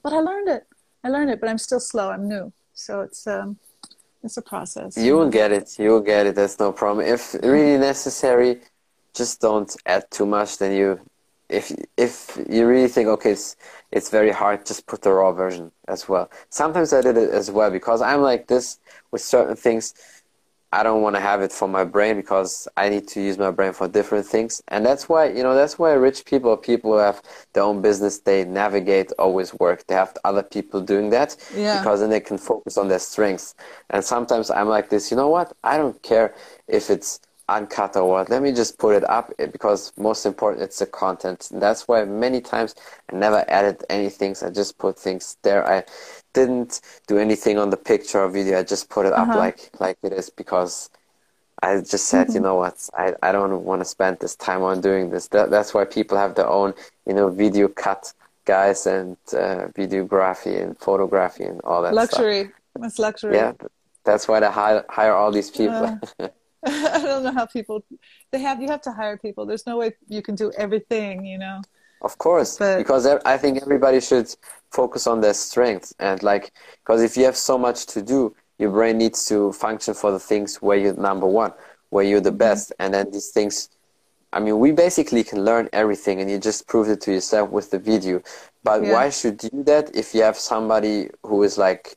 [0.03, 0.66] but I learned it.
[1.05, 2.11] I learned it, but I'm still slow.
[2.11, 3.57] I'm new, so it's um,
[4.23, 4.97] it's a process.
[4.97, 5.79] You will get it.
[5.79, 6.35] You will get it.
[6.35, 7.07] That's no problem.
[7.07, 8.61] If really necessary,
[9.14, 10.59] just don't add too much.
[10.59, 11.01] Then you
[11.51, 13.57] if if you really think okay it's
[13.91, 17.51] it's very hard just put the raw version as well sometimes i did it as
[17.51, 18.79] well because i'm like this
[19.11, 19.95] with certain things
[20.73, 23.51] i don't want to have it for my brain because i need to use my
[23.51, 24.62] brain for different things.
[24.68, 28.18] And that's why you know that's why rich people people who have their own business
[28.21, 29.87] they navigate always work.
[29.87, 31.79] They have other people doing that yeah.
[31.79, 33.55] because then they can focus on their strengths.
[33.91, 35.57] And sometimes i'm like this you know what?
[35.64, 36.35] I don't care
[36.68, 37.21] if it's
[37.51, 38.31] uncut or what.
[38.31, 41.49] Let me just put it up because most important it's the content.
[41.51, 42.75] And that's why many times
[43.13, 44.37] I never added anything.
[44.43, 45.67] I just put things there.
[45.67, 45.85] I
[46.33, 48.59] didn't do anything on the picture or video.
[48.59, 49.33] I just put it uh-huh.
[49.33, 50.91] up like like it is because
[51.63, 52.37] I just said, mm-hmm.
[52.37, 55.29] you know what, I, I don't want to spend this time on doing this.
[55.29, 56.73] That, that's why people have their own,
[57.07, 58.15] you know, video cut
[58.47, 62.45] guys and uh, videography and photography and all that luxury.
[62.45, 62.55] Stuff.
[62.81, 63.35] That's luxury.
[63.35, 63.53] Yeah,
[64.05, 65.99] that's why they hire, hire all these people.
[66.19, 66.29] Uh.
[66.67, 67.85] I don't know how people
[68.33, 69.47] they have you have to hire people.
[69.47, 71.63] There's no way you can do everything, you know.
[72.03, 74.35] Of course, but, because I think everybody should
[74.71, 76.53] focus on their strengths and like
[76.85, 80.19] because if you have so much to do, your brain needs to function for the
[80.19, 81.53] things where you're number one,
[81.89, 82.39] where you're the mm-hmm.
[82.39, 83.71] best, and then these things.
[84.33, 87.71] I mean, we basically can learn everything, and you just proved it to yourself with
[87.71, 88.23] the video.
[88.63, 88.93] But yeah.
[88.93, 91.97] why should you do that if you have somebody who is like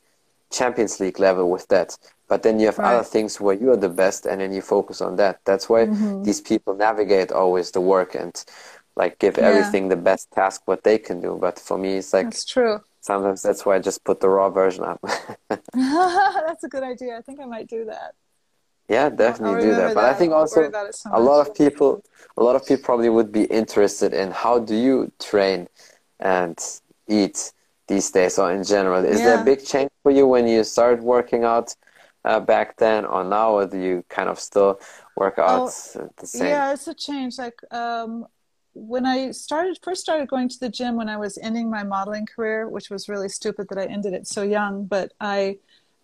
[0.50, 1.96] Champions League level with that?
[2.34, 2.94] But then you have right.
[2.94, 5.86] other things where you are the best and then you focus on that that's why
[5.86, 6.24] mm-hmm.
[6.24, 8.44] these people navigate always the work and
[8.96, 9.44] like give yeah.
[9.44, 12.80] everything the best task what they can do but for me it's like that's true
[13.00, 15.00] sometimes that's why i just put the raw version up
[15.48, 18.14] that's a good idea i think i might do that
[18.88, 20.12] yeah definitely do that but that.
[20.12, 22.02] i think also so a lot of people
[22.36, 25.68] a lot of people probably would be interested in how do you train
[26.18, 26.58] and
[27.06, 27.52] eat
[27.86, 29.26] these days or in general is yeah.
[29.26, 31.76] there a big change for you when you started working out
[32.24, 34.80] uh, back then or now, or do you kind of still
[35.16, 36.48] work out oh, the same?
[36.48, 37.38] Yeah, it's a change.
[37.38, 38.26] Like um,
[38.72, 42.26] when I started first started going to the gym when I was ending my modeling
[42.26, 44.86] career, which was really stupid that I ended it so young.
[44.86, 45.58] But I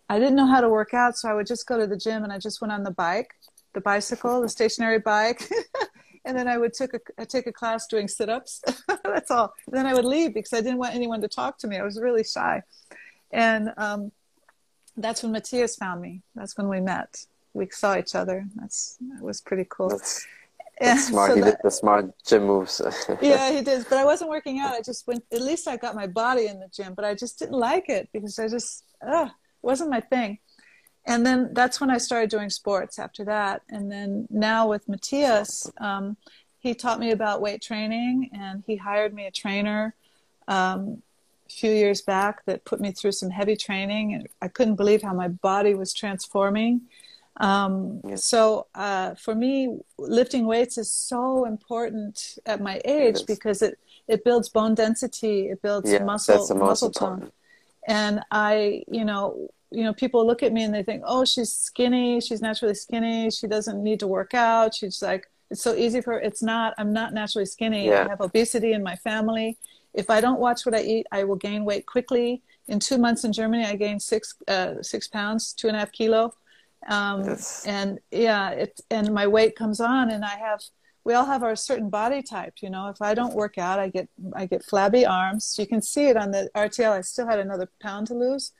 [0.09, 2.23] I didn't know how to work out, so I would just go to the gym
[2.23, 3.31] and I just went on the bike,
[3.73, 5.49] the bicycle, the stationary bike.
[6.25, 8.61] and then I would take a take a class doing sit-ups.
[9.03, 9.53] That's all.
[9.67, 11.77] And then I would leave because I didn't want anyone to talk to me.
[11.77, 12.61] I was really shy,
[13.31, 14.11] and um,
[14.97, 16.21] that's when Matthias found me.
[16.35, 17.25] That's when we met.
[17.53, 18.45] We saw each other.
[18.55, 19.89] That's that was pretty cool.
[19.89, 20.25] That's,
[20.79, 21.31] that's smart.
[21.31, 22.81] So he that, did the smart gym moves.
[23.21, 23.85] yeah, he did.
[23.89, 24.73] But I wasn't working out.
[24.73, 25.23] I just went.
[25.31, 28.09] At least I got my body in the gym, but I just didn't like it
[28.13, 29.29] because I just uh,
[29.61, 30.39] wasn't my thing.
[31.05, 32.99] And then that's when I started doing sports.
[32.99, 36.15] After that, and then now with Matthias, um,
[36.59, 39.95] he taught me about weight training, and he hired me a trainer.
[40.47, 41.01] Um,
[41.59, 45.13] few years back that put me through some heavy training, and I couldn't believe how
[45.13, 46.81] my body was transforming.
[47.37, 48.25] Um, yes.
[48.25, 53.79] So uh, for me, lifting weights is so important at my age it because it
[54.07, 57.31] it builds bone density, it builds yeah, muscle muscle tone,
[57.87, 61.51] and I, you know, you know, people look at me and they think, oh, she's
[61.51, 64.75] skinny, she's naturally skinny, she doesn't need to work out.
[64.75, 66.19] She's like, it's so easy for her.
[66.19, 66.73] It's not.
[66.77, 67.87] I'm not naturally skinny.
[67.87, 68.05] Yeah.
[68.05, 69.57] I have obesity in my family
[69.93, 72.41] if I don't watch what I eat, I will gain weight quickly.
[72.67, 75.91] In two months in Germany, I gained six uh, six pounds, two and a half
[75.91, 76.33] kilo,
[76.87, 77.65] um, yes.
[77.65, 80.61] and yeah, it and my weight comes on, and I have.
[81.03, 82.87] We all have our certain body type, you know.
[82.89, 85.55] If I don't work out, I get I get flabby arms.
[85.57, 86.91] You can see it on the RTL.
[86.91, 88.51] I still had another pound to lose.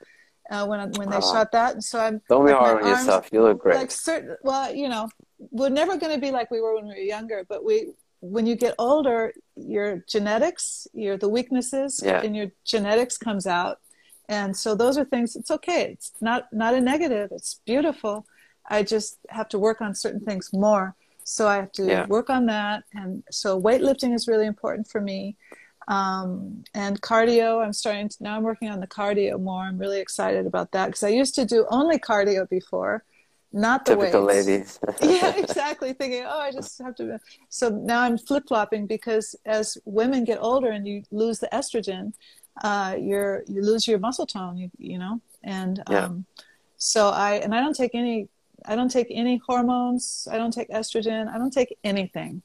[0.49, 1.73] uh, when when they uh, shot that.
[1.73, 3.29] And so I'm don't be hard on arms, yourself.
[3.31, 3.77] You look great.
[3.77, 5.09] Like certain, well, you know,
[5.51, 8.45] we're never going to be like we were when we were younger, but we when
[8.45, 12.21] you get older, your genetics, your the weaknesses yeah.
[12.21, 13.79] in your genetics comes out,
[14.29, 15.35] and so those are things.
[15.35, 15.91] It's okay.
[15.91, 17.29] It's not not a negative.
[17.31, 18.25] It's beautiful.
[18.69, 20.95] I just have to work on certain things more.
[21.23, 22.05] So I have to yeah.
[22.07, 25.35] work on that, and so weightlifting is really important for me.
[25.87, 29.63] Um, and cardio, I'm starting to, now I'm working on the cardio more.
[29.63, 33.03] I'm really excited about that because I used to do only cardio before,
[33.53, 34.47] not the Typical weights.
[34.47, 34.79] ladies.
[35.01, 35.93] yeah, exactly.
[35.93, 37.19] Thinking, oh, I just have to.
[37.49, 42.13] So now I'm flip flopping because as women get older and you lose the estrogen,
[42.63, 44.57] uh, you're you lose your muscle tone.
[44.57, 46.05] You you know, and yeah.
[46.05, 46.25] um,
[46.77, 48.29] so I and I don't take any.
[48.65, 50.27] I don't take any hormones.
[50.31, 51.27] I don't take estrogen.
[51.27, 52.43] I don't take anything.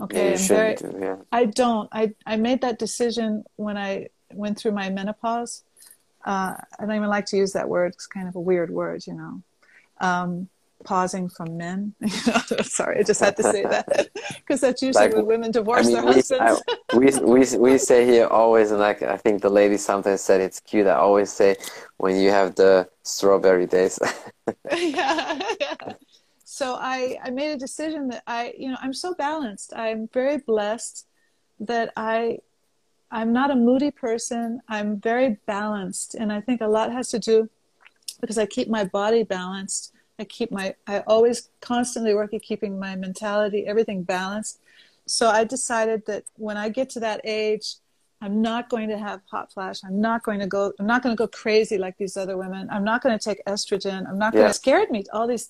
[0.00, 1.16] Okay, yeah, very, do, yeah.
[1.32, 1.88] I don't.
[1.92, 5.64] I I made that decision when I went through my menopause.
[6.24, 7.94] Uh, I don't even like to use that word.
[7.94, 9.42] It's kind of a weird word, you know.
[10.00, 10.48] Um,
[10.84, 11.94] pausing from men.
[12.62, 15.90] Sorry, I just had to say that because that's usually like, when women divorce I
[15.90, 16.62] mean, their husbands.
[16.94, 20.60] we, we we say here always, and like I think the lady sometimes said it's
[20.60, 20.86] cute.
[20.86, 21.56] I always say
[21.96, 23.98] when you have the strawberry days.
[24.70, 25.94] yeah, yeah
[26.56, 29.74] so I, I made a decision that I, you know, I'm so balanced.
[29.76, 31.06] I'm very blessed
[31.60, 32.38] that I,
[33.10, 34.60] I'm not a moody person.
[34.66, 36.14] I'm very balanced.
[36.14, 37.50] And I think a lot has to do
[38.20, 39.92] because I keep my body balanced.
[40.18, 44.60] I keep my, I always constantly work at keeping my mentality, everything balanced.
[45.06, 47.74] So I decided that when I get to that age,
[48.22, 49.80] I'm not going to have hot flash.
[49.84, 52.68] I'm not going to go, I'm not going to go crazy like these other women.
[52.70, 54.08] I'm not going to take estrogen.
[54.08, 54.40] I'm not yeah.
[54.40, 55.48] going to, scared me, all these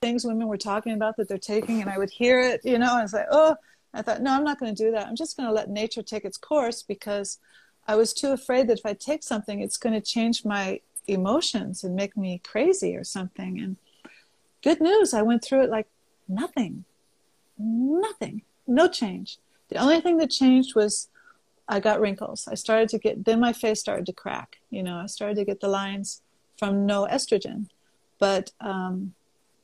[0.00, 2.94] things women were talking about that they're taking and I would hear it, you know,
[2.94, 3.56] and it's like, oh,
[3.92, 5.06] I thought, no, I'm not going to do that.
[5.06, 7.38] I'm just going to let nature take its course because
[7.86, 11.84] I was too afraid that if I take something, it's going to change my emotions
[11.84, 13.60] and make me crazy or something.
[13.60, 13.76] And
[14.62, 15.88] good news, I went through it like
[16.28, 16.84] nothing,
[17.58, 19.38] nothing, no change.
[19.68, 21.08] The only thing that changed was
[21.68, 22.48] I got wrinkles.
[22.48, 24.58] I started to get, then my face started to crack.
[24.70, 26.22] You know, I started to get the lines
[26.58, 27.66] from no estrogen.
[28.18, 29.14] But um,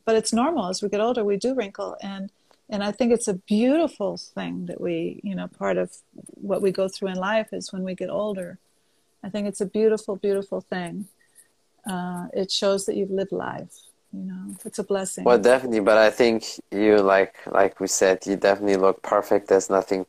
[0.05, 2.31] but it's normal as we get older we do wrinkle and
[2.69, 5.91] and i think it's a beautiful thing that we you know part of
[6.35, 8.59] what we go through in life is when we get older
[9.23, 11.07] i think it's a beautiful beautiful thing
[11.87, 13.75] uh, it shows that you've lived life
[14.13, 15.25] you know it's a blessing.
[15.25, 19.49] Well definitely but i think you like like we said you definitely look perfect.
[19.49, 20.07] There's nothing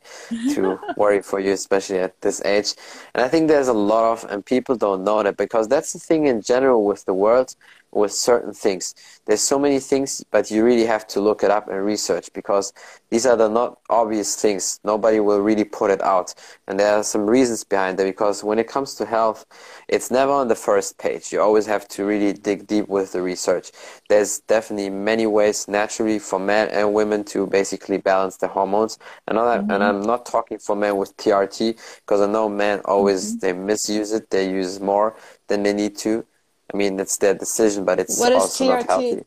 [0.54, 2.74] to worry for you especially at this age.
[3.14, 5.98] And i think there's a lot of and people don't know that because that's the
[5.98, 7.56] thing in general with the world
[7.94, 8.94] with certain things.
[9.26, 12.72] There's so many things, but you really have to look it up and research because
[13.10, 14.80] these are the not obvious things.
[14.84, 16.34] Nobody will really put it out.
[16.66, 19.46] And there are some reasons behind that because when it comes to health,
[19.88, 21.32] it's never on the first page.
[21.32, 23.70] You always have to really dig deep with the research.
[24.08, 28.98] There's definitely many ways naturally for men and women to basically balance their hormones.
[29.28, 29.70] And, all that, mm-hmm.
[29.70, 33.38] and I'm not talking for men with TRT because I know men always, mm-hmm.
[33.38, 34.30] they misuse it.
[34.30, 35.16] They use more
[35.48, 36.26] than they need to
[36.72, 39.24] I mean, it's their decision, but it's also not healthy.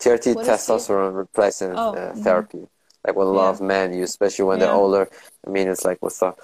[0.00, 2.22] TRT, what testosterone replacement oh, uh, mm-hmm.
[2.22, 2.66] therapy,
[3.06, 3.50] like what a lot yeah.
[3.50, 4.66] of men use, especially when yeah.
[4.66, 5.08] they're older.
[5.46, 6.34] I mean, it's like with the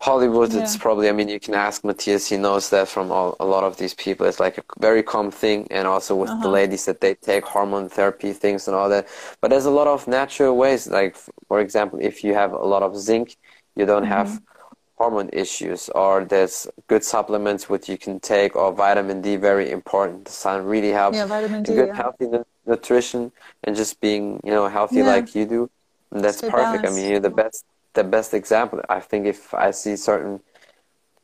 [0.00, 0.62] Hollywood, yeah.
[0.62, 3.62] it's probably, I mean, you can ask Matthias, he knows that from all, a lot
[3.62, 4.26] of these people.
[4.26, 6.42] It's like a very common thing, and also with uh-huh.
[6.42, 9.06] the ladies that they take hormone therapy things and all that.
[9.40, 12.82] But there's a lot of natural ways, like, for example, if you have a lot
[12.82, 13.36] of zinc,
[13.76, 14.12] you don't mm-hmm.
[14.12, 14.42] have
[15.02, 20.24] hormone issues or there's good supplements which you can take or vitamin D very important
[20.26, 22.02] the sun really helps yeah, vitamin D, good yeah.
[22.02, 22.26] healthy
[22.66, 23.32] nutrition
[23.64, 25.14] and just being you know healthy yeah.
[25.14, 25.70] like you do
[26.12, 26.92] and that's perfect balanced.
[26.92, 30.40] I mean you're the best the best example I think if I see certain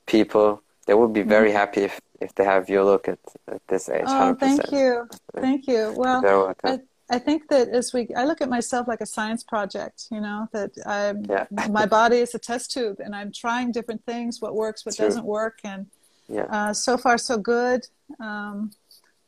[0.07, 1.63] people they would be very mm-hmm.
[1.63, 4.41] happy if if they have your look at, at this age oh 100%.
[4.41, 5.09] thank you
[5.45, 6.79] thank you well I,
[7.11, 10.49] I think that as we, I look at myself like a science project, you know,
[10.53, 11.47] that I'm, yeah.
[11.71, 15.07] my body is a test tube and I'm trying different things, what works, what True.
[15.07, 15.61] doesn't work.
[15.65, 15.87] And
[16.29, 16.43] yeah.
[16.43, 17.87] uh, so far, so good.
[18.21, 18.73] Um,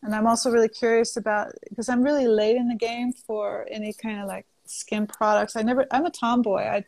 [0.03, 3.93] and I'm also really curious about, because I'm really late in the game for any
[3.95, 5.57] kind of like skin products.
[5.57, 6.63] I never, I'm a tomboy.
[6.63, 6.85] I,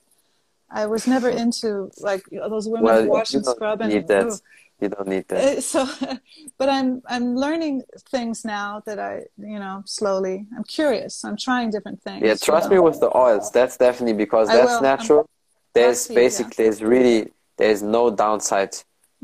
[0.70, 4.40] I was never into like those women well, wash and scrub and that
[4.82, 5.88] you don't need that uh, so
[6.58, 11.24] but i'm i'm learning things now that i you know slowly i'm curious.
[11.24, 15.20] I'm trying different things yeah trust me with the oils that's definitely because that's natural
[15.20, 15.26] I'm,
[15.74, 16.70] there's basically yeah.
[16.70, 18.72] there's really there's no downside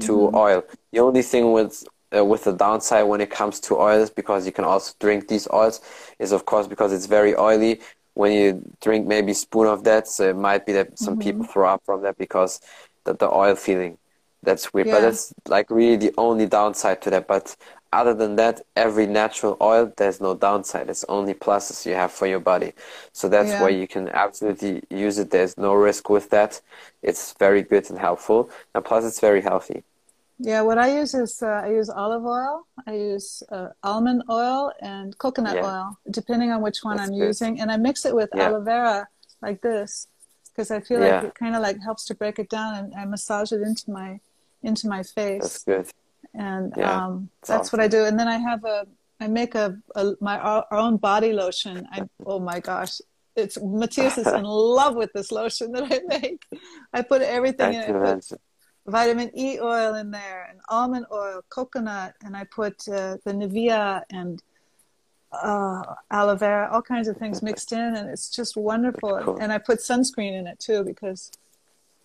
[0.01, 0.37] to mm-hmm.
[0.37, 0.65] oil.
[0.93, 1.85] The only thing with
[2.17, 5.47] uh, with the downside when it comes to oils because you can also drink these
[5.53, 5.81] oils
[6.19, 7.81] is of course because it's very oily.
[8.15, 11.23] When you drink maybe spoon of that so it might be that some mm-hmm.
[11.23, 12.61] people throw up from that because
[13.05, 13.99] the, the oil feeling
[14.43, 14.95] That's weird, yeah.
[14.95, 17.27] but that's like really the only downside to that.
[17.27, 17.57] But
[17.93, 20.89] other than that, every natural oil, there's no downside.
[20.91, 22.73] It's only pluses you have for your body.
[23.13, 23.63] So that's yeah.
[23.63, 25.31] why you can absolutely use it.
[25.31, 26.61] There's no risk with that.
[27.03, 28.51] It's very good and helpful.
[28.75, 29.83] And plus, it's very healthy.
[30.41, 34.73] Yeah, what I use is uh, I use olive oil, I use uh, almond oil,
[34.81, 35.67] and coconut yeah.
[35.67, 37.27] oil, depending on which one that's I'm good.
[37.27, 37.61] using.
[37.61, 39.09] And I mix it with aloe vera
[39.43, 40.07] like this
[40.59, 43.05] because I feel like it kind of like helps to break it down and I
[43.05, 44.21] massage it into my
[44.63, 45.43] into my face.
[45.43, 45.93] That's good
[46.35, 47.79] and yeah, um, that's awesome.
[47.79, 48.05] what I do.
[48.05, 48.87] And then I have a,
[49.21, 51.87] I make a, a my our own body lotion.
[51.91, 53.01] I oh my gosh,
[53.37, 56.45] it's Matthias is in love with this lotion that I make.
[56.93, 58.31] I put everything in it.
[58.87, 64.03] vitamin E oil in there, and almond oil, coconut, and I put uh, the Nivea
[64.11, 64.41] and
[65.33, 69.21] uh, aloe vera, all kinds of things mixed in, and it's just wonderful.
[69.25, 69.39] Cool.
[69.39, 71.33] And I put sunscreen in it too because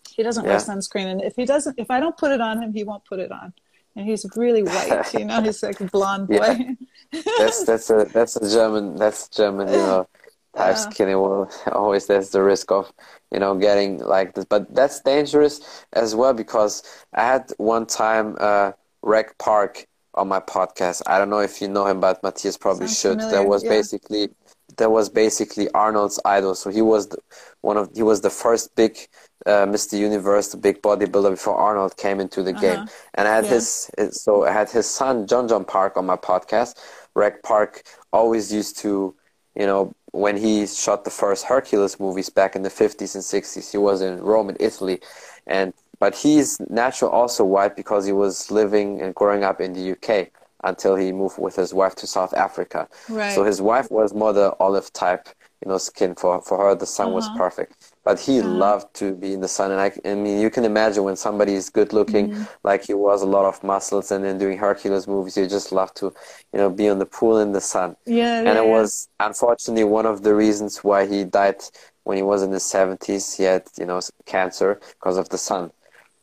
[0.09, 0.51] he doesn't yeah.
[0.51, 3.05] wear sunscreen, and if he doesn't, if I don't put it on him, he won't
[3.05, 3.53] put it on
[3.95, 5.13] and he's really white.
[5.13, 6.57] You know, he's like a blonde boy.
[7.11, 7.21] Yeah.
[7.37, 9.67] that's that's a that's a German that's German.
[9.67, 10.07] You know,
[10.55, 10.89] type yeah.
[10.89, 11.13] skinny.
[11.13, 12.91] Well, always there's the risk of
[13.31, 16.81] you know getting like this, but that's dangerous as well because
[17.13, 18.71] I had one time uh,
[19.03, 19.85] Reg Park
[20.15, 21.03] on my podcast.
[21.05, 23.19] I don't know if you know him, but Matthias probably Sounds should.
[23.19, 23.43] Familiar.
[23.43, 23.69] That was yeah.
[23.69, 24.29] basically
[24.77, 26.55] that was basically Arnold's idol.
[26.55, 27.17] So he was the,
[27.61, 28.97] one of he was the first big
[29.45, 29.97] uh, Mr.
[29.97, 32.61] Universe, the big bodybuilder before Arnold came into the uh-huh.
[32.61, 32.87] game.
[33.15, 33.51] And I had yeah.
[33.51, 36.77] his, his, so I had his son Jon Jon Park on my podcast.
[37.15, 39.15] Reg Park always used to,
[39.55, 43.71] you know, when he shot the first Hercules movies back in the 50s and 60s,
[43.71, 44.99] he was in Rome in Italy,
[45.47, 49.91] and but he's natural also white because he was living and growing up in the
[49.93, 50.29] UK
[50.63, 52.87] until he moved with his wife to South Africa.
[53.09, 53.33] Right.
[53.33, 55.27] So his wife was more the olive type,
[55.63, 56.15] you know, skin.
[56.15, 57.15] For for her, the sun uh-huh.
[57.15, 58.49] was perfect but he uh-huh.
[58.49, 61.53] loved to be in the sun and I, I mean you can imagine when somebody
[61.53, 62.43] is good looking mm-hmm.
[62.63, 65.93] like he was a lot of muscles and then doing hercules movies you just love
[65.95, 66.13] to
[66.53, 69.83] you know be on the pool in the sun yeah and yeah, it was unfortunately
[69.83, 71.61] one of the reasons why he died
[72.03, 75.71] when he was in his 70s he had you know cancer because of the sun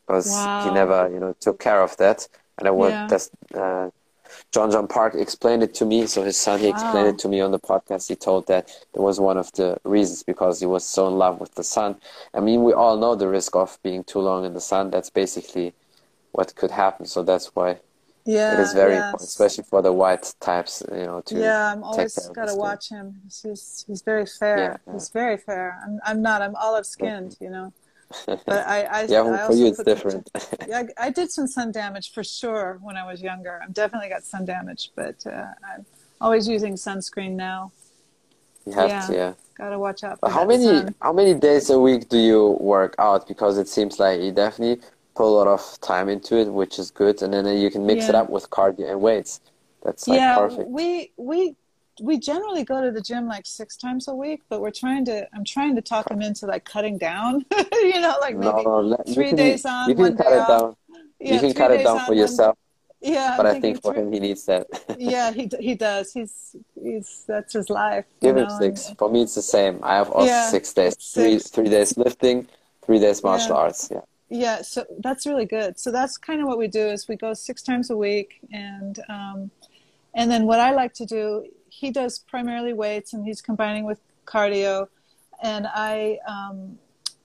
[0.07, 0.64] because wow.
[0.64, 2.26] he never you know took care of that
[2.59, 3.07] and it was yeah.
[3.07, 3.91] that's uh,
[4.53, 6.07] Jon Jon Park explained it to me.
[6.07, 6.72] So his son, he wow.
[6.72, 8.09] explained it to me on the podcast.
[8.09, 11.40] He told that it was one of the reasons because he was so in love
[11.40, 11.96] with the sun.
[12.34, 14.90] I mean, we all know the risk of being too long in the sun.
[14.90, 15.72] That's basically
[16.32, 17.07] what could happen.
[17.07, 17.78] So that's why
[18.24, 19.05] yeah, it is very yes.
[19.05, 20.82] important, especially for the white types.
[20.90, 23.20] You know, to yeah, I'm always got to watch him.
[23.24, 24.59] He's he's very fair.
[24.59, 24.92] Yeah, yeah.
[24.92, 25.78] He's very fair.
[25.84, 26.42] I'm I'm not.
[26.42, 27.36] I'm olive skinned.
[27.40, 27.72] You know
[28.26, 30.30] but I, I yeah, I for you it's different.
[30.68, 33.61] yeah, I did some sun damage for sure when I was younger.
[33.62, 35.86] I've definitely got sun damage, but uh, I'm
[36.20, 37.72] always using sunscreen now.
[38.66, 39.32] You have yeah, to, yeah.
[39.56, 40.18] Gotta watch out.
[40.26, 40.94] how many sun.
[41.00, 43.26] how many days a week do you work out?
[43.28, 44.82] Because it seems like you definitely
[45.14, 48.04] put a lot of time into it, which is good, and then you can mix
[48.04, 48.11] yeah.
[48.11, 49.40] it up with cardio and weights.
[49.82, 50.68] That's like yeah, perfect.
[50.68, 51.56] we we
[52.01, 55.28] we generally go to the gym like six times a week, but we're trying to.
[55.34, 57.44] I'm trying to talk him into like cutting down.
[57.72, 60.40] you know, like maybe no, three can, days on, you can one cut day it
[60.40, 60.48] off.
[60.48, 60.76] down.
[61.20, 62.57] Yeah, you can cut it down for yourself.
[63.01, 64.66] One, yeah, but I think for him, he needs that.
[64.98, 66.12] yeah, he he does.
[66.12, 68.05] He's he's that's his life.
[68.20, 68.88] Give him six.
[68.88, 69.80] And, for me, it's the same.
[69.82, 70.96] I have also yeah, six days.
[70.98, 71.12] Six.
[71.14, 72.46] Three three days lifting,
[72.84, 73.62] three days martial yeah.
[73.62, 73.88] arts.
[73.90, 74.01] Yeah.
[74.32, 75.76] Yeah, so that's really good.
[75.78, 78.98] So that's kind of what we do is we go six times a week, and
[79.09, 79.51] um,
[80.14, 84.01] and then what I like to do he does primarily weights and he's combining with
[84.27, 84.89] cardio.
[85.43, 86.18] And I,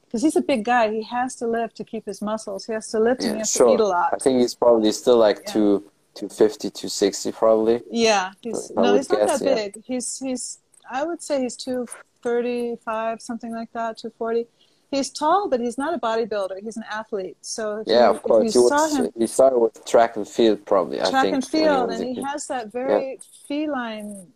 [0.05, 2.65] because um, he's a big guy, he has to lift to keep his muscles.
[2.65, 3.67] He has to lift yeah, and he has sure.
[3.67, 4.11] to eat a lot.
[4.13, 5.53] I think he's probably still like yeah.
[5.53, 7.81] two, 250, 260 probably.
[7.91, 9.75] Yeah, he's, no, he's not guess, that big.
[9.75, 9.81] Yeah.
[9.85, 14.47] He's, he's, I would say he's 235, something like that, 240
[14.91, 16.61] he's tall, but he's not a bodybuilder.
[16.61, 17.37] He's an athlete.
[17.41, 18.53] So yeah, you, of course.
[18.53, 20.97] He, saw him, he started with track and field, probably.
[20.99, 23.23] Track I think, and field, and he has that very yeah.
[23.47, 24.27] feline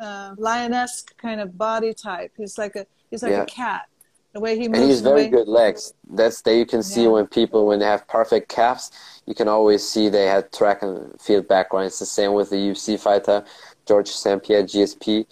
[0.00, 2.32] uh, lioness kind of body type.
[2.36, 3.42] He's like a he's like yeah.
[3.42, 3.86] a cat.
[4.32, 4.78] The way he moves.
[4.78, 5.28] And he's very way...
[5.28, 5.92] good legs.
[6.08, 7.08] That's that you can see yeah.
[7.08, 8.92] when people when they have perfect calves.
[9.26, 11.86] You can always see they had track and field background.
[11.86, 13.44] It's the same with the UFC fighter
[13.86, 15.26] George St Pierre GSP.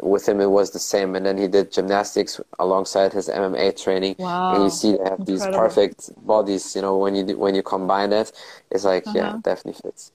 [0.00, 4.16] With him, it was the same, and then he did gymnastics alongside his MMA training.
[4.18, 4.54] Wow!
[4.54, 5.24] And you see they have Incredible.
[5.26, 6.76] these perfect bodies.
[6.76, 8.32] You know, when you when you combine that,
[8.70, 9.18] it's like uh-huh.
[9.18, 10.12] yeah, definitely fits.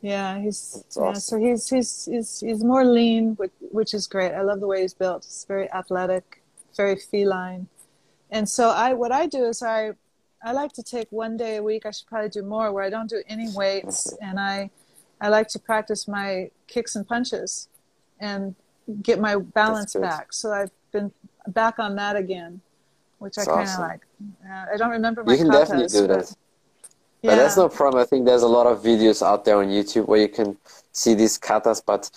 [0.00, 1.04] Yeah, he's awesome.
[1.04, 1.12] yeah.
[1.14, 4.32] So he's he's he's he's more lean, which which is great.
[4.32, 5.24] I love the way he's built.
[5.24, 6.42] it's very athletic,
[6.76, 7.66] very feline,
[8.30, 9.92] and so I what I do is I
[10.42, 11.84] I like to take one day a week.
[11.84, 14.70] I should probably do more where I don't do any weights, and I
[15.20, 17.68] I like to practice my kicks and punches,
[18.20, 18.54] and
[19.02, 20.32] get my balance back.
[20.32, 21.12] So I've been
[21.48, 22.60] back on that again,
[23.18, 23.82] which That's I kind of awesome.
[23.82, 24.00] like.
[24.48, 25.32] Uh, I don't remember my.
[25.32, 26.34] You can definitely do that.
[27.22, 28.00] But that's no problem.
[28.00, 30.56] I think there's a lot of videos out there on YouTube where you can
[30.92, 31.82] see these katas.
[31.84, 32.10] But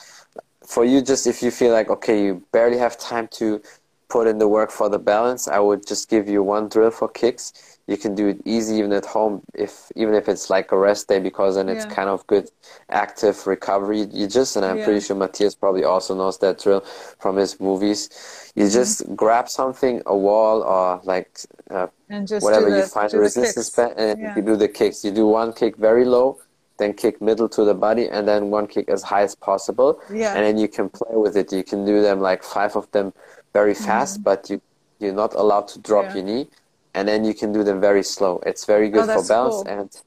[0.63, 3.61] for you, just if you feel like, okay, you barely have time to
[4.09, 7.07] put in the work for the balance, I would just give you one drill for
[7.07, 10.77] kicks you can do it easy even at home if even if it's like a
[10.77, 11.93] rest day because then it's yeah.
[11.93, 12.49] kind of good
[12.89, 14.85] active recovery you just and i'm yeah.
[14.85, 16.81] pretty sure matthias probably also knows that drill
[17.19, 18.01] from his movies
[18.55, 18.73] you mm-hmm.
[18.73, 21.29] just grab something a wall or like
[21.69, 21.87] uh,
[22.39, 24.35] whatever the, you find a resistance band and yeah.
[24.35, 26.39] you do the kicks you do one kick very low
[26.77, 30.33] then kick middle to the body and then one kick as high as possible yeah.
[30.33, 33.13] and then you can play with it you can do them like five of them
[33.53, 34.23] very fast mm-hmm.
[34.23, 34.61] but you
[34.99, 36.47] you're not allowed to drop your knee
[36.93, 38.41] and then you can do them very slow.
[38.45, 39.67] It's very good oh, for balance, cool.
[39.67, 40.01] and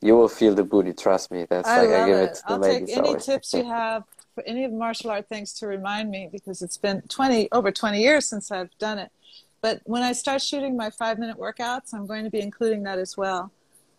[0.00, 0.92] you will feel the booty.
[0.92, 1.46] Trust me.
[1.48, 3.26] That's I like I give it, it to the I'll take any always.
[3.26, 7.02] tips you have for any of martial art things to remind me because it's been
[7.02, 9.10] 20 over 20 years since I've done it.
[9.62, 12.98] But when I start shooting my five minute workouts, I'm going to be including that
[12.98, 13.52] as well.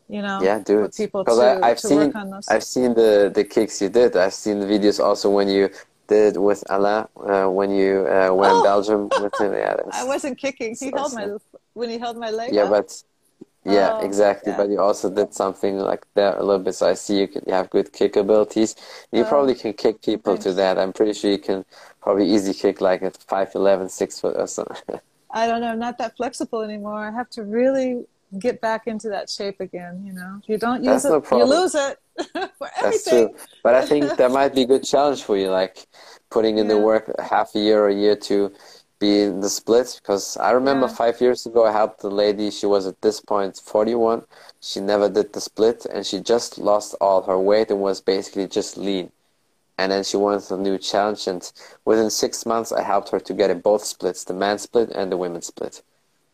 [0.09, 0.95] You know, yeah, do it.
[0.95, 2.13] People to, I, have to seen,
[2.49, 4.17] I've seen the the kicks you did.
[4.17, 5.69] I've seen the videos also when you
[6.07, 8.57] did with Alain uh, when you uh, went oh.
[8.57, 9.53] in Belgium with him.
[9.61, 10.75] Yeah, I wasn't kicking.
[10.77, 11.27] He held my
[11.73, 12.53] when he held my leg.
[12.53, 12.71] Yeah, up?
[12.71, 13.03] but
[13.63, 14.51] yeah, oh, exactly.
[14.51, 14.57] Yeah.
[14.57, 16.73] But you also did something like that a little bit.
[16.73, 18.75] So I see you can you have good kick abilities.
[19.11, 20.79] You oh, probably can kick people to that.
[20.79, 21.63] I'm pretty sure you can
[22.01, 24.99] probably easy kick like at 5'11", 6 foot or something.
[25.33, 25.67] I don't know.
[25.67, 27.07] I'm not that flexible anymore.
[27.07, 28.05] I have to really
[28.39, 30.03] get back into that shape again.
[30.05, 31.99] You know, if you don't use That's it, no you lose it
[32.57, 32.81] for everything.
[32.81, 33.35] That's true.
[33.63, 35.87] But I think that might be a good challenge for you, like
[36.29, 36.75] putting in yeah.
[36.75, 38.51] the work half a year or a year to
[39.01, 40.93] be in the splits because I remember yeah.
[40.93, 42.51] five years ago I helped a lady.
[42.51, 44.23] She was at this point 41.
[44.61, 48.47] She never did the split and she just lost all her weight and was basically
[48.47, 49.11] just lean.
[49.77, 51.27] And then she wanted a new challenge.
[51.27, 51.51] And
[51.83, 55.11] within six months, I helped her to get it both splits, the man split and
[55.11, 55.81] the women split.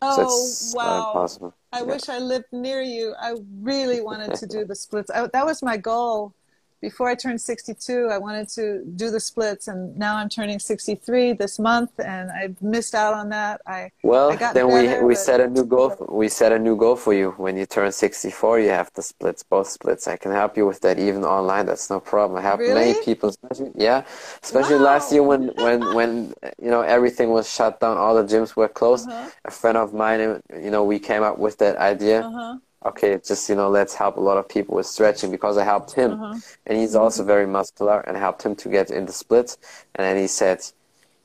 [0.01, 1.49] Oh, so wow.
[1.71, 1.83] I yeah.
[1.85, 3.15] wish I lived near you.
[3.19, 5.09] I really wanted to do the splits.
[5.09, 6.33] I, that was my goal
[6.81, 11.33] before I turned 62, I wanted to do the splits, and now I'm turning 63
[11.33, 13.61] this month, and I missed out on that.
[13.65, 15.89] I well, I then better, we we set a new goal.
[15.89, 17.31] For, We set a new goal for you.
[17.37, 20.07] When you turn 64, you have the splits, both splits.
[20.07, 21.65] I can help you with that even online.
[21.65, 22.37] That's no problem.
[22.39, 22.73] I help really?
[22.73, 24.03] many people, especially yeah,
[24.43, 24.91] especially wow.
[24.91, 28.69] last year when when when you know everything was shut down, all the gyms were
[28.69, 29.09] closed.
[29.09, 29.29] Uh-huh.
[29.45, 32.21] A friend of mine, you know, we came up with that idea.
[32.21, 35.63] Uh-huh okay, just you know, let's help a lot of people with stretching because I
[35.63, 36.39] helped him, uh-huh.
[36.65, 39.57] and he's also very muscular, and helped him to get in the splits.
[39.95, 40.59] And then he said,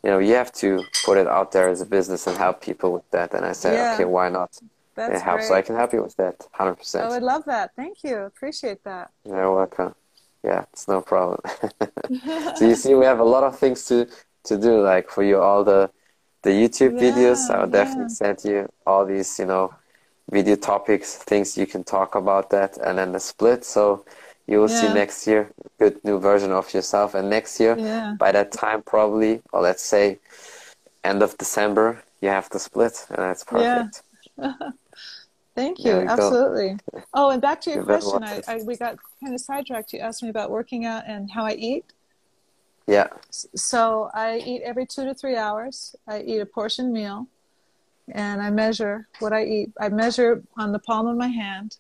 [0.03, 2.93] you know, you have to put it out there as a business and help people
[2.93, 3.35] with that.
[3.35, 3.95] And I said, yeah.
[3.95, 4.59] okay, why not?
[4.95, 5.49] That's it helps, great.
[5.49, 7.07] so I can help you with that, hundred percent.
[7.07, 7.71] I would love that.
[7.77, 8.17] Thank you.
[8.19, 9.11] Appreciate that.
[9.25, 9.95] You're welcome.
[10.45, 11.41] Yeah, it's no problem.
[12.57, 14.07] so you see, we have a lot of things to
[14.45, 14.83] to do.
[14.83, 15.91] Like for you, all the
[16.43, 17.51] the YouTube yeah, videos.
[17.51, 17.85] I will yeah.
[17.85, 19.73] definitely send you all these, you know,
[20.31, 23.65] video topics, things you can talk about that, and then the split.
[23.65, 24.05] So
[24.47, 24.81] you will yeah.
[24.81, 28.15] see next year good new version of yourself, and next year yeah.
[28.19, 30.19] by that time probably, or let's say
[31.05, 34.03] end of December, you have the split, and that's perfect.
[34.39, 34.53] Yeah.
[35.55, 35.93] Thank you.
[35.93, 36.79] Absolutely.
[37.13, 39.93] Oh, and back to your question, I, I, we got kind of sidetracked.
[39.93, 41.85] You asked me about working out and how I eat.
[42.87, 43.09] Yeah.
[43.31, 45.95] So I eat every two to three hours.
[46.09, 47.27] I eat a portion meal
[48.11, 49.73] and I measure what I eat.
[49.81, 51.77] I measure on the palm of my hand.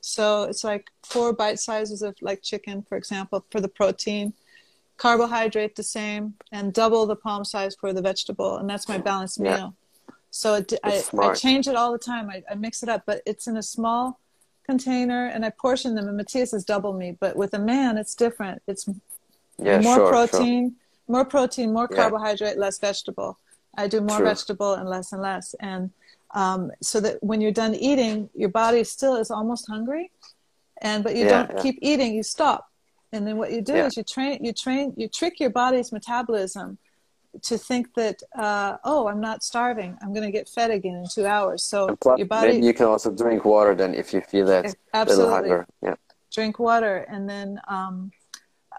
[0.00, 4.32] So it's like four bite sizes of like chicken, for example, for the protein,
[4.96, 9.38] carbohydrate the same, and double the palm size for the vegetable, and that's my balanced
[9.40, 9.56] yeah.
[9.56, 9.74] meal.
[10.30, 12.30] So it, I, I, change it all the time.
[12.30, 14.20] I, I mix it up, but it's in a small
[14.64, 16.06] container, and I portion them.
[16.06, 18.62] And Matthias is double me, but with a man, it's different.
[18.66, 18.88] It's
[19.58, 20.76] yeah, more sure, protein, sure.
[21.08, 23.38] more protein, more carbohydrate, less vegetable.
[23.76, 24.26] I do more True.
[24.26, 25.54] vegetable and less and less.
[25.60, 25.90] And
[26.32, 30.10] um, so that when you're done eating, your body still is almost hungry,
[30.82, 31.62] and but you yeah, don't yeah.
[31.62, 32.14] keep eating.
[32.14, 32.68] You stop,
[33.12, 33.86] and then what you do yeah.
[33.86, 36.78] is you train, you train, you trick your body's metabolism
[37.42, 39.96] to think that uh, oh, I'm not starving.
[40.02, 41.62] I'm going to get fed again in two hours.
[41.62, 42.52] So plus, your body.
[42.52, 45.24] Maybe you can also drink water then if you feel that absolutely.
[45.24, 45.66] little hunger.
[45.82, 45.94] Yeah.
[46.32, 48.12] Drink water, and then um,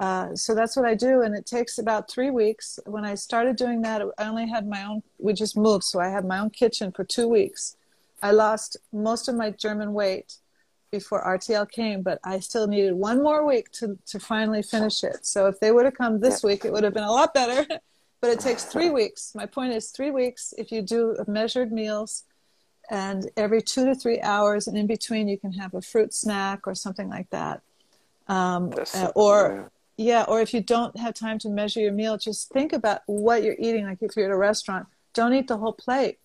[0.01, 2.79] uh, so that's what I do, and it takes about three weeks.
[2.87, 5.03] When I started doing that, I only had my own.
[5.19, 7.77] We just moved, so I had my own kitchen for two weeks.
[8.23, 10.37] I lost most of my German weight
[10.91, 15.23] before RTL came, but I still needed one more week to to finally finish it.
[15.23, 17.63] So if they would have come this week, it would have been a lot better.
[18.21, 19.33] but it takes three weeks.
[19.35, 22.23] My point is three weeks if you do measured meals,
[22.89, 26.65] and every two to three hours, and in between you can have a fruit snack
[26.65, 27.61] or something like that.
[28.27, 29.71] Um, uh, or
[30.01, 33.43] yeah, or if you don't have time to measure your meal, just think about what
[33.43, 33.85] you're eating.
[33.85, 36.17] Like if you're at a restaurant, don't eat the whole plate.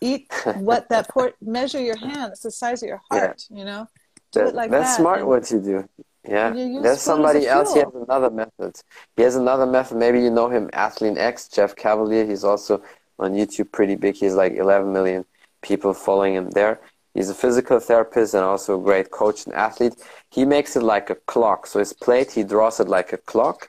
[0.00, 1.36] Eat what that port.
[1.40, 2.32] measure your hand.
[2.32, 3.46] It's the size of your heart.
[3.50, 3.58] Yeah.
[3.58, 3.88] You know,
[4.32, 4.88] do that, it like that's that.
[4.88, 5.88] That's smart what you do.
[6.26, 7.74] Yeah, there's somebody else.
[7.74, 8.80] He has another method.
[9.16, 9.98] He has another method.
[9.98, 12.26] Maybe you know him, Athlean-X, Jeff Cavaliere.
[12.26, 12.82] He's also
[13.18, 14.14] on YouTube, pretty big.
[14.14, 15.26] He's like 11 million
[15.60, 16.80] people following him there.
[17.14, 19.94] He's a physical therapist and also a great coach and athlete.
[20.30, 21.66] He makes it like a clock.
[21.66, 23.68] So his plate, he draws it like a clock,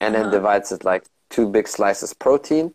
[0.00, 0.24] and uh-huh.
[0.24, 2.72] then divides it like two big slices protein,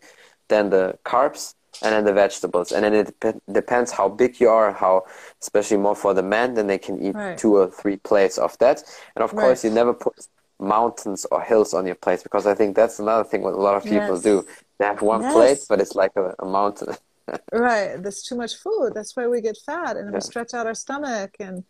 [0.48, 2.70] then the carbs, and then the vegetables.
[2.70, 5.04] And then it dep- depends how big you are, how,
[5.40, 7.36] especially more for the men, then they can eat right.
[7.36, 8.82] two or three plates of that.
[9.16, 9.42] And of right.
[9.42, 10.14] course, you never put
[10.60, 13.76] mountains or hills on your plate because I think that's another thing what a lot
[13.76, 14.22] of people yes.
[14.22, 14.46] do.
[14.78, 15.32] They have one yes.
[15.32, 16.94] plate, but it's like a, a mountain.
[17.52, 18.02] right.
[18.02, 18.92] There's too much food.
[18.94, 20.14] That's why we get fat and yeah.
[20.14, 21.64] we stretch out our stomach and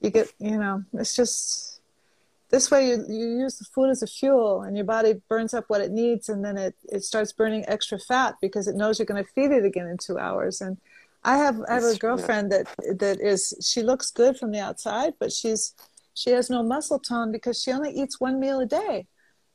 [0.00, 1.70] you get, you know, it's just
[2.50, 5.64] this way you, you use the food as a fuel and your body burns up
[5.68, 9.06] what it needs and then it, it starts burning extra fat because it knows you're
[9.06, 10.76] going to feed it again in two hours and
[11.24, 12.66] i have i have a girlfriend that
[12.98, 15.74] that is she looks good from the outside but she's
[16.14, 19.06] she has no muscle tone because she only eats one meal a day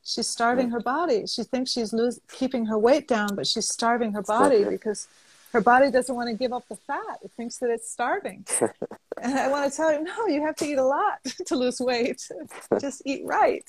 [0.03, 4.14] she's starving her body she thinks she's lose, keeping her weight down but she's starving
[4.14, 5.08] her body because
[5.56, 7.20] her body doesn't want to give up the fat.
[7.24, 8.45] It thinks that it's starving.
[9.22, 11.80] and I want to tell her, no, you have to eat a lot to lose
[11.80, 12.28] weight.
[12.82, 13.64] Just eat right.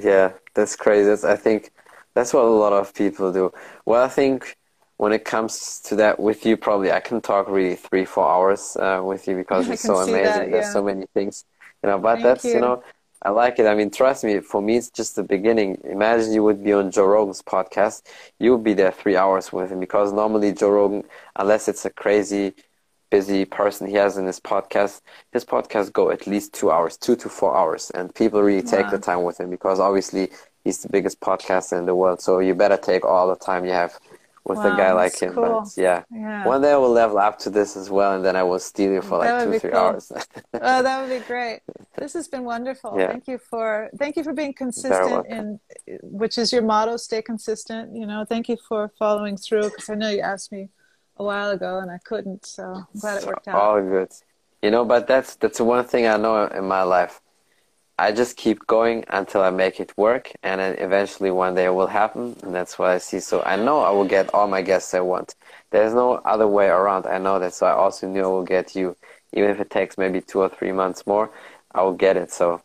[0.00, 1.08] yeah, that's crazy.
[1.08, 1.72] That's, I think
[2.14, 3.52] that's what a lot of people do.
[3.84, 4.56] Well, I think
[4.98, 8.76] when it comes to that with you, probably I can talk really three, four hours
[8.76, 10.22] uh, with you because it's so amazing.
[10.22, 10.52] That, yeah.
[10.52, 11.44] There's so many things,
[11.82, 11.98] you know.
[11.98, 12.52] But Thank that's you.
[12.52, 12.84] you know
[13.22, 13.66] I like it.
[13.66, 15.78] I mean, trust me, for me, it's just the beginning.
[15.84, 18.02] Imagine you would be on Joe Rogan's podcast.
[18.38, 21.04] You would be there three hours with him because normally Joe Rogan,
[21.36, 22.54] unless it's a crazy,
[23.10, 25.02] busy person he has in his podcast,
[25.32, 27.90] his podcasts go at least two hours, two to four hours.
[27.90, 30.30] And people really take the time with him because obviously
[30.64, 32.22] he's the biggest podcaster in the world.
[32.22, 33.98] So you better take all the time you have
[34.44, 35.34] with wow, a guy like him.
[35.34, 35.62] Cool.
[35.62, 36.02] But yeah.
[36.10, 36.46] yeah.
[36.46, 38.92] one day I will level up to this as well, and then I will steal
[38.92, 39.78] you for like two, three cool.
[39.78, 40.12] hours.
[40.12, 40.22] oh,
[40.82, 41.60] that would be great.
[41.96, 42.96] This has been wonderful.
[42.98, 43.08] Yeah.
[43.08, 45.60] Thank you for thank you for being consistent in
[46.02, 46.96] which is your motto.
[46.96, 47.94] Stay consistent.
[47.94, 50.68] You know, thank you for following through because I know you asked me
[51.16, 53.54] a while ago and I couldn't, so I'm glad it worked out.
[53.54, 54.10] All good.
[54.62, 57.20] You know, but that's that's one thing I know in my life.
[58.00, 61.74] I just keep going until I make it work, and then eventually one day it
[61.74, 63.20] will happen, and that's what I see.
[63.20, 65.34] So I know I will get all my guests I want.
[65.70, 67.06] There's no other way around.
[67.06, 67.52] I know that.
[67.52, 68.96] So I also knew I will get you,
[69.34, 71.30] even if it takes maybe two or three months more.
[71.72, 72.32] I will get it.
[72.32, 72.62] So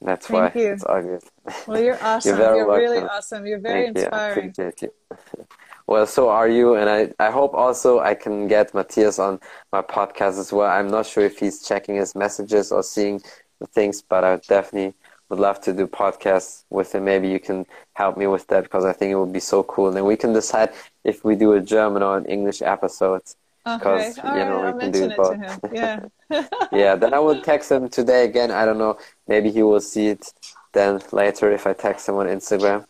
[0.00, 0.72] that's Thank why you.
[0.72, 1.22] it's all good.
[1.66, 2.38] Well, you're awesome.
[2.38, 3.46] you're, you're really awesome.
[3.46, 4.54] You're very Thank inspiring.
[4.56, 4.92] You.
[5.86, 9.40] well, so are you, and I, I hope also I can get Matthias on
[9.74, 10.70] my podcast as well.
[10.70, 13.20] I'm not sure if he's checking his messages or seeing
[13.68, 14.94] things, but I definitely
[15.28, 17.04] would love to do podcasts with him.
[17.04, 19.88] Maybe you can help me with that because I think it would be so cool.
[19.88, 20.70] And then we can decide
[21.04, 23.22] if we do a German or an English episode.
[23.64, 24.38] Because okay.
[24.38, 24.74] you know right.
[24.74, 25.36] we can do both.
[25.72, 26.00] Yeah.
[26.72, 26.96] yeah.
[26.96, 28.50] Then I will text him today again.
[28.50, 28.98] I don't know.
[29.28, 30.32] Maybe he will see it
[30.72, 32.86] then later if I text him on Instagram.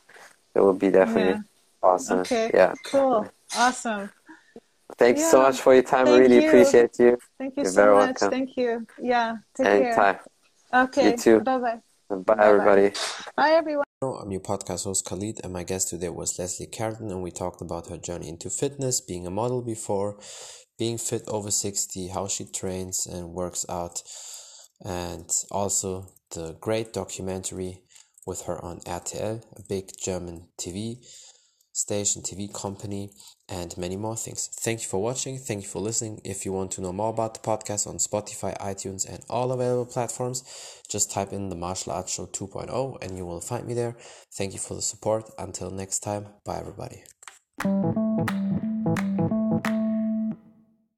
[0.54, 1.40] It will be definitely yeah.
[1.82, 2.20] awesome.
[2.20, 2.50] Okay.
[2.54, 2.74] Yeah.
[2.84, 3.28] Cool.
[3.56, 4.10] Awesome.
[4.96, 5.30] Thanks yeah.
[5.30, 6.06] so much for your time.
[6.06, 6.48] Thank really you.
[6.48, 7.18] appreciate you.
[7.38, 8.20] Thank you You're so much.
[8.20, 8.30] Welcome.
[8.30, 8.86] Thank you.
[9.00, 9.36] Yeah.
[9.56, 10.14] Take Anytime.
[10.14, 10.24] care.
[10.72, 11.10] Okay.
[11.10, 11.40] You too.
[11.40, 11.80] Bye bye.
[12.16, 12.92] Bye, everybody.
[13.36, 13.84] Bye, everyone.
[14.02, 17.60] I'm your podcast host Khalid, and my guest today was Leslie Carlton, and we talked
[17.60, 20.18] about her journey into fitness, being a model before,
[20.78, 24.02] being fit over 60, how she trains and works out,
[24.84, 27.82] and also the great documentary
[28.24, 31.04] with her on RTL, a big German TV
[31.72, 33.10] station, TV company,
[33.50, 34.48] and many more things.
[34.52, 35.38] Thank you for watching.
[35.38, 36.20] Thank you for listening.
[36.24, 39.86] If you want to know more about the podcast on Spotify, iTunes, and all available
[39.86, 40.44] platforms,
[40.88, 43.96] just type in the Martial Arts Show 2.0 and you will find me there.
[44.32, 45.30] Thank you for the support.
[45.38, 47.02] Until next time, bye everybody.